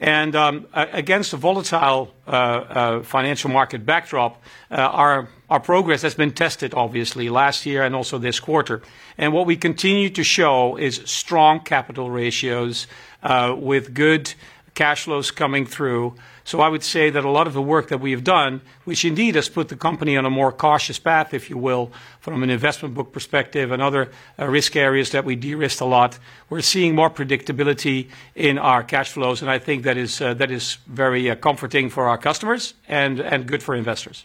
And 0.00 0.36
um, 0.36 0.66
against 0.74 1.32
a 1.32 1.36
volatile 1.36 2.14
uh, 2.26 2.30
uh, 2.30 3.02
financial 3.02 3.50
market 3.50 3.84
backdrop, 3.84 4.40
uh, 4.70 4.76
our 4.76 5.28
our 5.50 5.60
progress 5.60 6.02
has 6.02 6.14
been 6.14 6.32
tested, 6.32 6.74
obviously, 6.74 7.30
last 7.30 7.64
year 7.64 7.82
and 7.82 7.94
also 7.94 8.18
this 8.18 8.38
quarter. 8.38 8.82
And 9.16 9.32
what 9.32 9.46
we 9.46 9.56
continue 9.56 10.10
to 10.10 10.22
show 10.22 10.76
is 10.76 11.00
strong 11.06 11.60
capital 11.60 12.10
ratios 12.10 12.86
uh, 13.22 13.54
with 13.58 13.94
good 13.94 14.34
cash 14.74 15.04
flows 15.04 15.30
coming 15.30 15.64
through. 15.66 16.14
So 16.48 16.62
I 16.62 16.68
would 16.70 16.82
say 16.82 17.10
that 17.10 17.26
a 17.26 17.28
lot 17.28 17.46
of 17.46 17.52
the 17.52 17.60
work 17.60 17.88
that 17.88 18.00
we 18.00 18.10
have 18.12 18.24
done, 18.24 18.62
which 18.86 19.04
indeed 19.04 19.34
has 19.34 19.50
put 19.50 19.68
the 19.68 19.76
company 19.76 20.16
on 20.16 20.24
a 20.24 20.30
more 20.30 20.50
cautious 20.50 20.98
path, 20.98 21.34
if 21.34 21.50
you 21.50 21.58
will, 21.58 21.92
from 22.20 22.42
an 22.42 22.48
investment 22.48 22.94
book 22.94 23.12
perspective 23.12 23.70
and 23.70 23.82
other 23.82 24.10
uh, 24.38 24.46
risk 24.46 24.74
areas 24.74 25.10
that 25.10 25.26
we 25.26 25.36
de-risked 25.36 25.82
a 25.82 25.84
lot, 25.84 26.18
we're 26.48 26.62
seeing 26.62 26.94
more 26.94 27.10
predictability 27.10 28.08
in 28.34 28.56
our 28.56 28.82
cash 28.82 29.12
flows, 29.12 29.42
and 29.42 29.50
I 29.50 29.58
think 29.58 29.82
that 29.82 29.98
is 29.98 30.22
uh, 30.22 30.32
that 30.34 30.50
is 30.50 30.78
very 30.86 31.30
uh, 31.30 31.34
comforting 31.34 31.90
for 31.90 32.08
our 32.08 32.16
customers 32.16 32.72
and 32.88 33.20
and 33.20 33.46
good 33.46 33.62
for 33.62 33.74
investors. 33.74 34.24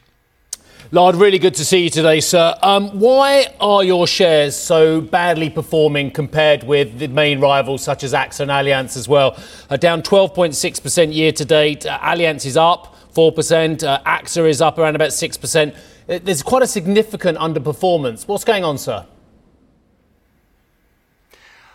Lard, 0.91 1.15
really 1.15 1.39
good 1.39 1.56
to 1.56 1.65
see 1.65 1.84
you 1.84 1.89
today, 1.89 2.19
sir. 2.19 2.56
Um, 2.62 3.00
why 3.00 3.48
are 3.60 3.84
your 3.84 4.06
shares 4.06 4.56
so 4.56 5.02
badly 5.02 5.50
performing 5.50 6.12
compared 6.12 6.63
with 6.63 7.00
the 7.00 7.08
main 7.08 7.39
rivals 7.39 7.82
such 7.84 8.04
as 8.04 8.13
AXA 8.13 8.41
and 8.41 8.52
Allianz 8.52 8.98
as 8.98 9.08
well? 9.08 9.39
Uh, 9.69 9.78
down 9.78 10.02
12.6% 10.02 11.13
year 11.13 11.32
to 11.32 11.46
date. 11.46 11.86
Uh, 11.86 11.98
Allianz 12.00 12.46
is 12.46 12.58
up 12.58 12.96
4%. 13.15 13.84
Uh, 13.84 14.00
AXA 14.06 14.48
is 14.48 14.62
up 14.62 14.78
around 14.78 14.96
about 14.96 15.12
6%. 15.12 15.76
Uh, 16.10 16.19
there's 16.22 16.43
quite 16.43 16.63
a 16.63 16.67
significant 16.67 17.38
underperformance. 17.38 18.28
What's 18.28 18.43
going 18.43 18.63
on, 18.63 18.78
sir? 18.78 19.06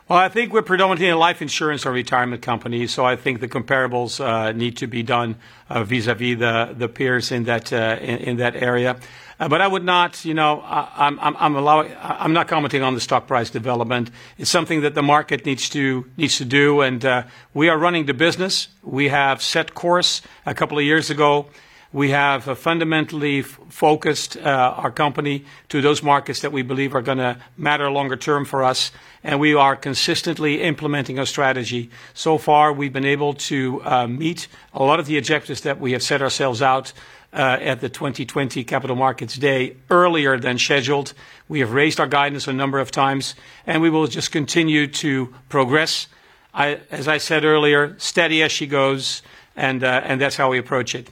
Well, 0.08 0.18
I 0.18 0.30
think 0.30 0.54
we're 0.54 0.62
predominantly 0.62 1.10
a 1.10 1.18
life 1.18 1.42
insurance 1.42 1.84
or 1.84 1.92
retirement 1.92 2.40
company, 2.40 2.86
so 2.86 3.04
I 3.04 3.14
think 3.14 3.40
the 3.40 3.48
comparables 3.48 4.24
uh, 4.24 4.52
need 4.52 4.78
to 4.78 4.86
be 4.86 5.02
done 5.02 5.36
uh, 5.68 5.84
vis-à-vis 5.84 6.38
the, 6.38 6.74
the 6.74 6.88
peers 6.88 7.30
in 7.30 7.44
that 7.44 7.70
uh, 7.74 7.98
in, 8.00 8.16
in, 8.20 8.36
that 8.38 8.56
area. 8.56 8.96
Uh, 9.38 9.48
but 9.48 9.60
I 9.60 9.68
would 9.68 9.84
not, 9.84 10.24
you 10.24 10.32
know, 10.32 10.62
I, 10.62 10.88
I'm, 10.96 11.20
I'm, 11.20 11.36
I'm, 11.36 11.56
allowing, 11.56 11.94
I'm 12.00 12.32
not 12.32 12.48
commenting 12.48 12.82
on 12.82 12.94
the 12.94 13.02
stock 13.02 13.26
price 13.26 13.50
development. 13.50 14.10
It's 14.38 14.48
something 14.48 14.80
that 14.80 14.94
the 14.94 15.02
market 15.02 15.44
needs 15.44 15.68
to 15.70 16.06
needs 16.16 16.38
to 16.38 16.46
do, 16.46 16.80
and 16.80 17.04
uh, 17.04 17.24
we 17.52 17.68
are 17.68 17.76
running 17.76 18.06
the 18.06 18.14
business. 18.14 18.68
We 18.82 19.08
have 19.08 19.42
set 19.42 19.74
course 19.74 20.22
a 20.46 20.54
couple 20.54 20.78
of 20.78 20.84
years 20.84 21.10
ago. 21.10 21.50
We 21.90 22.10
have 22.10 22.46
uh, 22.46 22.54
fundamentally 22.54 23.40
focused 23.40 24.36
uh, 24.36 24.74
our 24.76 24.90
company 24.90 25.46
to 25.70 25.80
those 25.80 26.02
markets 26.02 26.40
that 26.40 26.52
we 26.52 26.60
believe 26.60 26.94
are 26.94 27.00
going 27.00 27.16
to 27.16 27.38
matter 27.56 27.90
longer 27.90 28.16
term 28.16 28.44
for 28.44 28.62
us, 28.62 28.92
and 29.24 29.40
we 29.40 29.54
are 29.54 29.74
consistently 29.74 30.60
implementing 30.60 31.18
our 31.18 31.24
strategy. 31.24 31.88
So 32.12 32.36
far, 32.36 32.74
we've 32.74 32.92
been 32.92 33.06
able 33.06 33.32
to 33.34 33.80
uh, 33.84 34.06
meet 34.06 34.48
a 34.74 34.84
lot 34.84 35.00
of 35.00 35.06
the 35.06 35.16
objectives 35.16 35.62
that 35.62 35.80
we 35.80 35.92
have 35.92 36.02
set 36.02 36.20
ourselves 36.20 36.60
out 36.60 36.92
at 37.32 37.80
the 37.80 37.88
2020 37.88 38.64
Capital 38.64 38.96
Markets 38.96 39.36
Day 39.36 39.76
earlier 39.88 40.38
than 40.38 40.58
scheduled. 40.58 41.14
We 41.48 41.60
have 41.60 41.72
raised 41.72 42.00
our 42.00 42.06
guidance 42.06 42.48
a 42.48 42.52
number 42.52 42.78
of 42.78 42.90
times, 42.90 43.34
and 43.66 43.80
we 43.80 43.88
will 43.88 44.06
just 44.06 44.30
continue 44.30 44.88
to 44.88 45.34
progress. 45.48 46.06
As 46.52 47.06
I 47.08 47.18
said 47.18 47.44
earlier, 47.44 47.98
steady 47.98 48.42
as 48.42 48.52
she 48.52 48.66
goes, 48.66 49.22
and 49.56 49.80
that's 49.80 50.36
how 50.36 50.50
we 50.50 50.58
approach 50.58 50.94
it. 50.94 51.10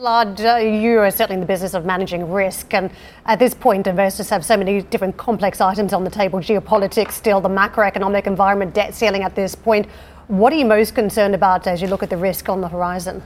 Lard, 0.00 0.40
uh, 0.40 0.54
you 0.58 1.00
are 1.00 1.10
certainly 1.10 1.34
in 1.34 1.40
the 1.40 1.46
business 1.46 1.74
of 1.74 1.84
managing 1.84 2.30
risk, 2.30 2.72
and 2.72 2.88
at 3.26 3.40
this 3.40 3.52
point, 3.52 3.88
investors 3.88 4.30
have 4.30 4.44
so 4.44 4.56
many 4.56 4.80
different 4.80 5.16
complex 5.16 5.60
items 5.60 5.92
on 5.92 6.04
the 6.04 6.10
table 6.10 6.38
geopolitics, 6.38 7.10
still 7.10 7.40
the 7.40 7.48
macroeconomic 7.48 8.28
environment, 8.28 8.72
debt 8.74 8.94
ceiling 8.94 9.24
at 9.24 9.34
this 9.34 9.56
point. 9.56 9.86
What 10.28 10.52
are 10.52 10.56
you 10.56 10.66
most 10.66 10.94
concerned 10.94 11.34
about 11.34 11.66
as 11.66 11.82
you 11.82 11.88
look 11.88 12.04
at 12.04 12.10
the 12.10 12.16
risk 12.16 12.48
on 12.48 12.60
the 12.60 12.68
horizon? 12.68 13.24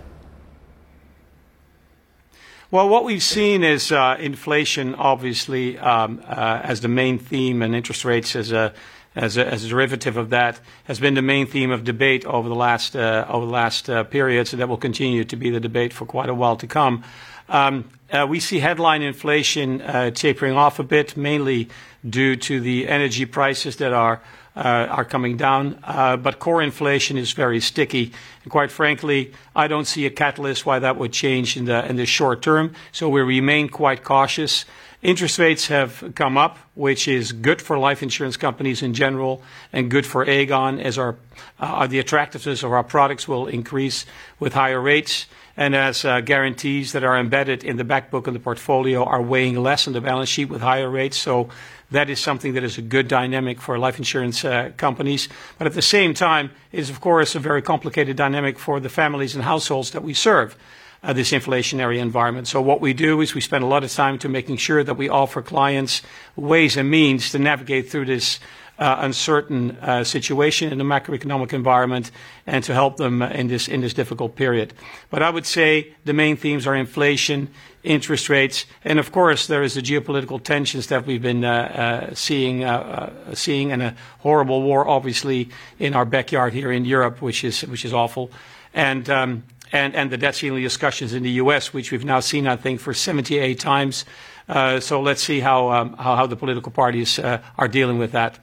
Well, 2.70 2.88
what 2.88 3.04
we've 3.04 3.22
seen 3.22 3.62
is 3.62 3.92
uh, 3.92 4.16
inflation, 4.18 4.94
obviously, 4.94 5.78
um, 5.78 6.22
uh, 6.26 6.60
as 6.62 6.80
the 6.80 6.88
main 6.88 7.18
theme, 7.18 7.60
and 7.60 7.74
interest 7.74 8.02
rates 8.06 8.34
as 8.34 8.50
a 8.50 8.72
as 9.14 9.36
a, 9.36 9.46
as 9.46 9.64
a 9.64 9.68
derivative 9.68 10.16
of 10.16 10.30
that 10.30 10.60
has 10.84 10.98
been 10.98 11.14
the 11.14 11.22
main 11.22 11.46
theme 11.46 11.70
of 11.70 11.84
debate 11.84 12.24
over 12.24 12.48
the 12.48 12.54
last 12.54 12.96
uh, 12.96 13.26
over 13.28 13.46
the 13.46 13.52
last 13.52 13.90
uh, 13.90 14.04
period, 14.04 14.48
so 14.48 14.56
that 14.56 14.68
will 14.68 14.76
continue 14.76 15.24
to 15.24 15.36
be 15.36 15.50
the 15.50 15.60
debate 15.60 15.92
for 15.92 16.06
quite 16.06 16.28
a 16.28 16.34
while 16.34 16.56
to 16.56 16.66
come. 16.66 17.04
Um, 17.48 17.90
uh, 18.10 18.26
we 18.28 18.40
see 18.40 18.60
headline 18.60 19.02
inflation 19.02 19.80
uh, 19.82 20.10
tapering 20.10 20.54
off 20.54 20.78
a 20.78 20.82
bit, 20.82 21.16
mainly 21.16 21.68
due 22.08 22.36
to 22.36 22.60
the 22.60 22.88
energy 22.88 23.26
prices 23.26 23.76
that 23.76 23.92
are 23.92 24.20
uh, 24.56 24.86
are 24.90 25.04
coming 25.04 25.36
down. 25.36 25.78
Uh, 25.82 26.16
but 26.16 26.38
core 26.38 26.62
inflation 26.62 27.16
is 27.16 27.32
very 27.32 27.60
sticky. 27.60 28.12
And 28.42 28.50
quite 28.50 28.70
frankly, 28.70 29.32
I 29.56 29.66
don't 29.66 29.86
see 29.86 30.06
a 30.06 30.10
catalyst 30.10 30.66
why 30.66 30.78
that 30.78 30.96
would 30.96 31.12
change 31.12 31.56
in 31.56 31.64
the 31.64 31.86
in 31.88 31.96
the 31.96 32.06
short 32.06 32.42
term. 32.42 32.74
So 32.92 33.08
we 33.08 33.20
remain 33.20 33.68
quite 33.68 34.04
cautious. 34.04 34.64
Interest 35.02 35.36
rates 35.40 35.66
have 35.66 36.12
come 36.14 36.38
up, 36.38 36.58
which 36.74 37.08
is 37.08 37.32
good 37.32 37.60
for 37.60 37.76
life 37.76 38.04
insurance 38.04 38.36
companies 38.36 38.82
in 38.82 38.94
general 38.94 39.42
and 39.72 39.90
good 39.90 40.06
for 40.06 40.24
Aegon 40.24 40.80
as 40.80 40.96
our 40.96 41.16
uh, 41.58 41.88
the 41.88 41.98
attractiveness 41.98 42.62
of 42.62 42.70
our 42.70 42.84
products 42.84 43.26
will 43.26 43.48
increase 43.48 44.06
with 44.38 44.52
higher 44.52 44.80
rates 44.80 45.26
and 45.56 45.74
as 45.74 46.04
uh, 46.04 46.20
guarantees 46.20 46.92
that 46.92 47.02
are 47.02 47.18
embedded 47.18 47.64
in 47.64 47.78
the 47.78 47.84
back 47.84 48.12
book 48.12 48.28
of 48.28 48.32
the 48.32 48.38
portfolio 48.38 49.04
are 49.04 49.20
weighing 49.20 49.60
less 49.60 49.88
on 49.88 49.92
the 49.92 50.00
balance 50.00 50.28
sheet 50.28 50.46
with 50.46 50.60
higher 50.60 50.88
rates. 50.88 51.16
So 51.16 51.48
that 51.90 52.08
is 52.08 52.20
something 52.20 52.54
that 52.54 52.62
is 52.62 52.78
a 52.78 52.82
good 52.82 53.08
dynamic 53.08 53.60
for 53.60 53.78
life 53.78 53.98
insurance 53.98 54.44
uh, 54.44 54.70
companies. 54.76 55.28
But 55.58 55.66
at 55.66 55.74
the 55.74 55.82
same 55.82 56.14
time, 56.14 56.52
it 56.70 56.78
is, 56.78 56.90
of 56.90 57.00
course, 57.00 57.34
a 57.34 57.40
very 57.40 57.60
complicated 57.60 58.16
dynamic 58.16 58.58
for 58.58 58.80
the 58.80 58.88
families 58.88 59.34
and 59.34 59.44
households 59.44 59.90
that 59.90 60.02
we 60.02 60.14
serve. 60.14 60.56
Uh, 61.04 61.12
this 61.12 61.32
inflationary 61.32 61.98
environment. 61.98 62.46
So 62.46 62.62
what 62.62 62.80
we 62.80 62.92
do 62.92 63.20
is 63.22 63.34
we 63.34 63.40
spend 63.40 63.64
a 63.64 63.66
lot 63.66 63.82
of 63.82 63.90
time 63.90 64.18
to 64.20 64.28
making 64.28 64.58
sure 64.58 64.84
that 64.84 64.94
we 64.94 65.08
offer 65.08 65.42
clients 65.42 66.00
ways 66.36 66.76
and 66.76 66.88
means 66.88 67.32
to 67.32 67.40
navigate 67.40 67.90
through 67.90 68.04
this 68.04 68.38
uh, 68.78 68.98
uncertain 69.00 69.72
uh, 69.80 70.04
situation 70.04 70.72
in 70.72 70.78
the 70.78 70.84
macroeconomic 70.84 71.52
environment 71.52 72.10
and 72.46 72.64
to 72.64 72.72
help 72.72 72.98
them 72.98 73.20
in 73.20 73.48
this 73.48 73.68
in 73.68 73.80
this 73.80 73.94
difficult 73.94 74.36
period. 74.36 74.74
But 75.10 75.22
I 75.22 75.30
would 75.30 75.44
say 75.44 75.94
the 76.04 76.12
main 76.12 76.36
themes 76.36 76.66
are 76.66 76.74
inflation, 76.74 77.48
interest 77.82 78.28
rates, 78.28 78.64
and 78.84 78.98
of 78.98 79.10
course 79.12 79.46
there 79.46 79.62
is 79.62 79.74
the 79.74 79.82
geopolitical 79.82 80.42
tensions 80.42 80.86
that 80.86 81.04
we've 81.04 81.22
been 81.22 81.44
uh, 81.44 82.10
uh 82.10 82.14
seeing 82.14 82.64
uh, 82.64 83.34
seeing 83.34 83.72
and 83.72 83.82
a 83.82 83.94
horrible 84.20 84.62
war, 84.62 84.86
obviously, 84.88 85.48
in 85.78 85.94
our 85.94 86.04
backyard 86.04 86.52
here 86.52 86.72
in 86.72 86.84
Europe, 86.84 87.20
which 87.20 87.44
is 87.44 87.62
which 87.62 87.84
is 87.84 87.92
awful, 87.92 88.30
and. 88.72 89.10
Um, 89.10 89.42
and, 89.72 89.94
and 89.94 90.10
the 90.10 90.18
debt 90.18 90.34
ceiling 90.34 90.62
discussions 90.62 91.14
in 91.14 91.22
the 91.22 91.30
U.S., 91.32 91.72
which 91.72 91.90
we've 91.90 92.04
now 92.04 92.20
seen, 92.20 92.46
I 92.46 92.56
think, 92.56 92.80
for 92.80 92.92
78 92.92 93.58
times. 93.58 94.04
Uh, 94.48 94.80
so 94.80 95.00
let's 95.00 95.22
see 95.22 95.40
how, 95.40 95.70
um, 95.70 95.94
how, 95.94 96.16
how, 96.16 96.26
the 96.26 96.36
political 96.36 96.70
parties 96.70 97.18
uh, 97.18 97.42
are 97.56 97.68
dealing 97.68 97.98
with 97.98 98.12
that. 98.12 98.38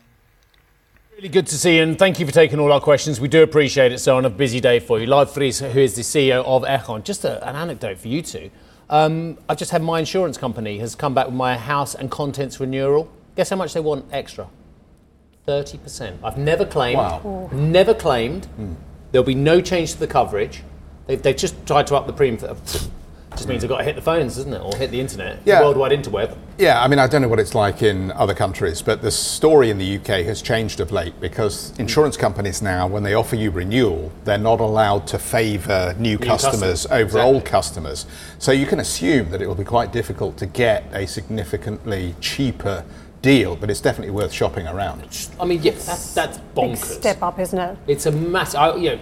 Really 1.16 1.30
good 1.30 1.48
to 1.48 1.58
see 1.58 1.78
you, 1.78 1.84
and 1.84 2.00
thank 2.00 2.20
you 2.20 2.26
for 2.26 2.32
taking 2.32 2.60
all 2.60 2.72
our 2.72 2.80
questions. 2.80 3.20
We 3.20 3.28
do 3.28 3.44
appreciate 3.44 3.92
it, 3.92 4.00
so 4.00 4.18
on 4.18 4.26
a 4.26 4.30
busy 4.30 4.60
day 4.60 4.80
for 4.80 5.00
you. 5.00 5.06
Lard 5.06 5.30
Friese, 5.30 5.60
who 5.60 5.80
is 5.80 5.96
the 5.96 6.02
CEO 6.02 6.44
of 6.46 6.64
Aegon. 6.64 7.04
Just 7.04 7.26
a, 7.26 7.46
an 7.48 7.56
anecdote 7.56 7.98
for 7.98 8.08
you 8.08 8.22
two. 8.22 8.50
Um, 8.90 9.38
I 9.48 9.54
just 9.54 9.72
had 9.72 9.84
my 9.84 10.00
insurance 10.00 10.38
company 10.38 10.80
has 10.80 10.96
come 10.96 11.14
back 11.14 11.28
with 11.28 11.36
my 11.36 11.58
house 11.58 11.94
and 11.94 12.10
contents 12.10 12.60
renewal. 12.60 13.12
Guess 13.36 13.50
how 13.50 13.58
much 13.58 13.74
they 13.74 13.82
want 13.82 14.06
extra? 14.12 14.48
30%. 15.48 16.18
I've 16.24 16.38
never 16.38 16.66
claimed. 16.66 16.98
Wow. 16.98 17.50
Never 17.52 17.94
claimed. 17.94 18.48
Mm. 18.60 18.76
There'll 19.12 19.26
be 19.26 19.36
no 19.36 19.62
change 19.62 19.94
to 19.94 20.00
the 20.00 20.08
coverage. 20.08 20.64
They've, 21.10 21.20
they've 21.20 21.36
just 21.36 21.66
tried 21.66 21.88
to 21.88 21.96
up 21.96 22.06
the 22.06 22.14
premium. 22.14 22.38
For, 22.38 22.50
uh, 22.50 22.80
just 23.32 23.48
means 23.48 23.62
they've 23.62 23.70
got 23.70 23.80
to 23.80 23.84
hit 23.84 23.96
the 23.96 24.02
phones, 24.02 24.36
doesn't 24.36 24.54
it? 24.54 24.62
Or 24.62 24.76
hit 24.76 24.92
the 24.92 25.00
internet, 25.00 25.40
yeah. 25.44 25.60
the 25.60 25.66
worldwide 25.66 25.92
interweb. 25.92 26.38
Yeah, 26.60 26.84
I 26.84 26.88
mean, 26.88 27.00
I 27.00 27.08
don't 27.08 27.24
know 27.24 27.28
what 27.28 27.40
it's 27.40 27.56
like 27.56 27.82
in 27.82 28.12
other 28.12 28.36
countries, 28.36 28.84
but 28.84 29.02
the 29.02 29.10
story 29.10 29.72
in 29.72 29.80
the 29.80 29.98
UK 29.98 30.26
has 30.26 30.42
changed 30.42 30.80
of 30.80 30.92
late 30.92 31.20
because 31.20 31.74
insurance 31.80 32.16
companies 32.16 32.62
now, 32.62 32.86
when 32.86 33.02
they 33.02 33.16
offer 33.16 33.36
you 33.36 33.50
renewal, 33.50 34.12
they're 34.24 34.38
not 34.38 34.60
allowed 34.60 35.08
to 35.08 35.18
favour 35.18 35.96
new, 35.98 36.10
new, 36.10 36.18
customers, 36.20 36.86
customers. 36.86 36.86
over 36.88 37.02
exactly. 37.02 37.22
old 37.22 37.46
customers. 37.46 38.06
So 38.38 38.52
you 38.52 38.68
can 38.68 38.80
assume 38.80 39.32
that 39.32 39.42
it 39.42 39.48
will 39.48 39.56
be 39.56 39.64
quite 39.64 39.92
difficult 39.92 40.38
to 40.38 40.46
get 40.46 40.84
a 40.94 41.08
significantly 41.08 42.14
cheaper 42.22 42.86
deal, 43.24 43.56
but 43.56 43.72
it's 43.72 43.82
definitely 43.82 44.12
worth 44.12 44.32
shopping 44.32 44.68
around. 44.68 45.30
I 45.40 45.46
mean, 45.46 45.64
yes, 45.64 45.88
that's, 45.88 46.14
that's 46.14 46.38
bonkers. 46.56 46.70
Big 46.70 46.78
step 46.78 47.24
up, 47.24 47.40
isn't 47.40 47.58
it? 47.58 47.78
It's 47.88 48.06
a 48.06 48.12
massive. 48.12 48.82
You 48.82 48.96
know, 48.96 49.00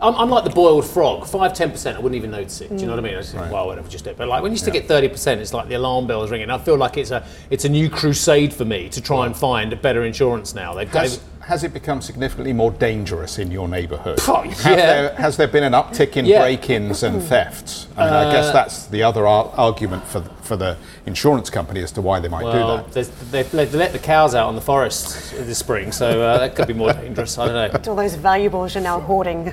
I'm, 0.00 0.14
I'm, 0.14 0.30
like 0.30 0.44
the 0.44 0.50
boiled 0.50 0.86
frog. 0.86 1.26
Five, 1.26 1.54
ten 1.54 1.70
percent, 1.70 1.96
I 1.96 2.00
wouldn't 2.00 2.16
even 2.16 2.30
notice 2.30 2.60
it. 2.60 2.68
Do 2.68 2.76
you 2.76 2.86
know 2.86 2.92
what 2.92 3.00
I 3.00 3.02
mean? 3.02 3.14
I 3.14 3.20
just 3.20 3.32
think, 3.32 3.42
right. 3.42 3.52
well, 3.52 3.66
whatever, 3.66 3.88
just 3.88 4.04
do 4.04 4.10
it. 4.10 4.16
But 4.16 4.28
like 4.28 4.42
when 4.42 4.52
you 4.52 4.58
stick 4.58 4.74
yeah. 4.74 4.80
at 4.80 4.88
thirty 4.88 5.08
percent, 5.08 5.40
it's 5.40 5.52
like 5.52 5.68
the 5.68 5.74
alarm 5.74 6.06
bells 6.06 6.30
ringing. 6.30 6.50
I 6.50 6.58
feel 6.58 6.76
like 6.76 6.96
it's 6.96 7.10
a 7.10 7.26
it's 7.50 7.64
a 7.64 7.68
new 7.68 7.90
crusade 7.90 8.54
for 8.54 8.64
me 8.64 8.88
to 8.90 9.00
try 9.00 9.26
and 9.26 9.36
find 9.36 9.72
a 9.72 9.76
better 9.76 10.04
insurance 10.04 10.54
now. 10.54 10.74
They've 10.74 10.88
has, 10.90 11.20
has 11.40 11.64
it 11.64 11.72
become 11.72 12.02
significantly 12.02 12.52
more 12.52 12.70
dangerous 12.70 13.38
in 13.38 13.50
your 13.50 13.68
neighbourhood? 13.68 14.18
Oh, 14.28 14.44
yeah. 14.44 14.76
there, 14.76 15.14
has 15.14 15.38
there 15.38 15.48
been 15.48 15.64
an 15.64 15.72
uptick 15.72 16.18
in 16.18 16.26
yeah. 16.26 16.42
break-ins 16.42 17.02
and 17.02 17.22
thefts? 17.22 17.88
I 17.96 18.04
mean, 18.04 18.12
uh, 18.12 18.18
I 18.18 18.32
guess 18.32 18.48
uh, 18.48 18.52
that's 18.52 18.86
the 18.86 19.02
other 19.02 19.26
ar- 19.26 19.50
argument 19.56 20.04
for 20.04 20.20
for 20.42 20.56
the 20.56 20.76
insurance 21.06 21.50
company 21.50 21.82
as 21.82 21.92
to 21.92 22.02
why 22.02 22.20
they 22.20 22.28
might 22.28 22.44
well, 22.44 22.78
do 22.78 22.92
that. 22.92 23.10
They, 23.30 23.42
they, 23.42 23.64
they, 23.64 23.78
let 23.78 23.92
the 23.92 23.98
cows 23.98 24.34
out 24.34 24.46
on 24.46 24.54
the 24.54 24.60
forest 24.60 25.32
this 25.32 25.58
spring, 25.58 25.90
so 25.90 26.22
uh, 26.22 26.38
that 26.38 26.54
could 26.54 26.68
be 26.68 26.74
more 26.74 26.92
dangerous. 27.04 27.36
I 27.36 27.46
don't 27.46 27.84
know. 27.86 27.90
All 27.90 27.96
those 27.96 28.14
valuables 28.14 28.74
you're 28.74 28.84
now 28.84 29.00
hoarding. 29.00 29.52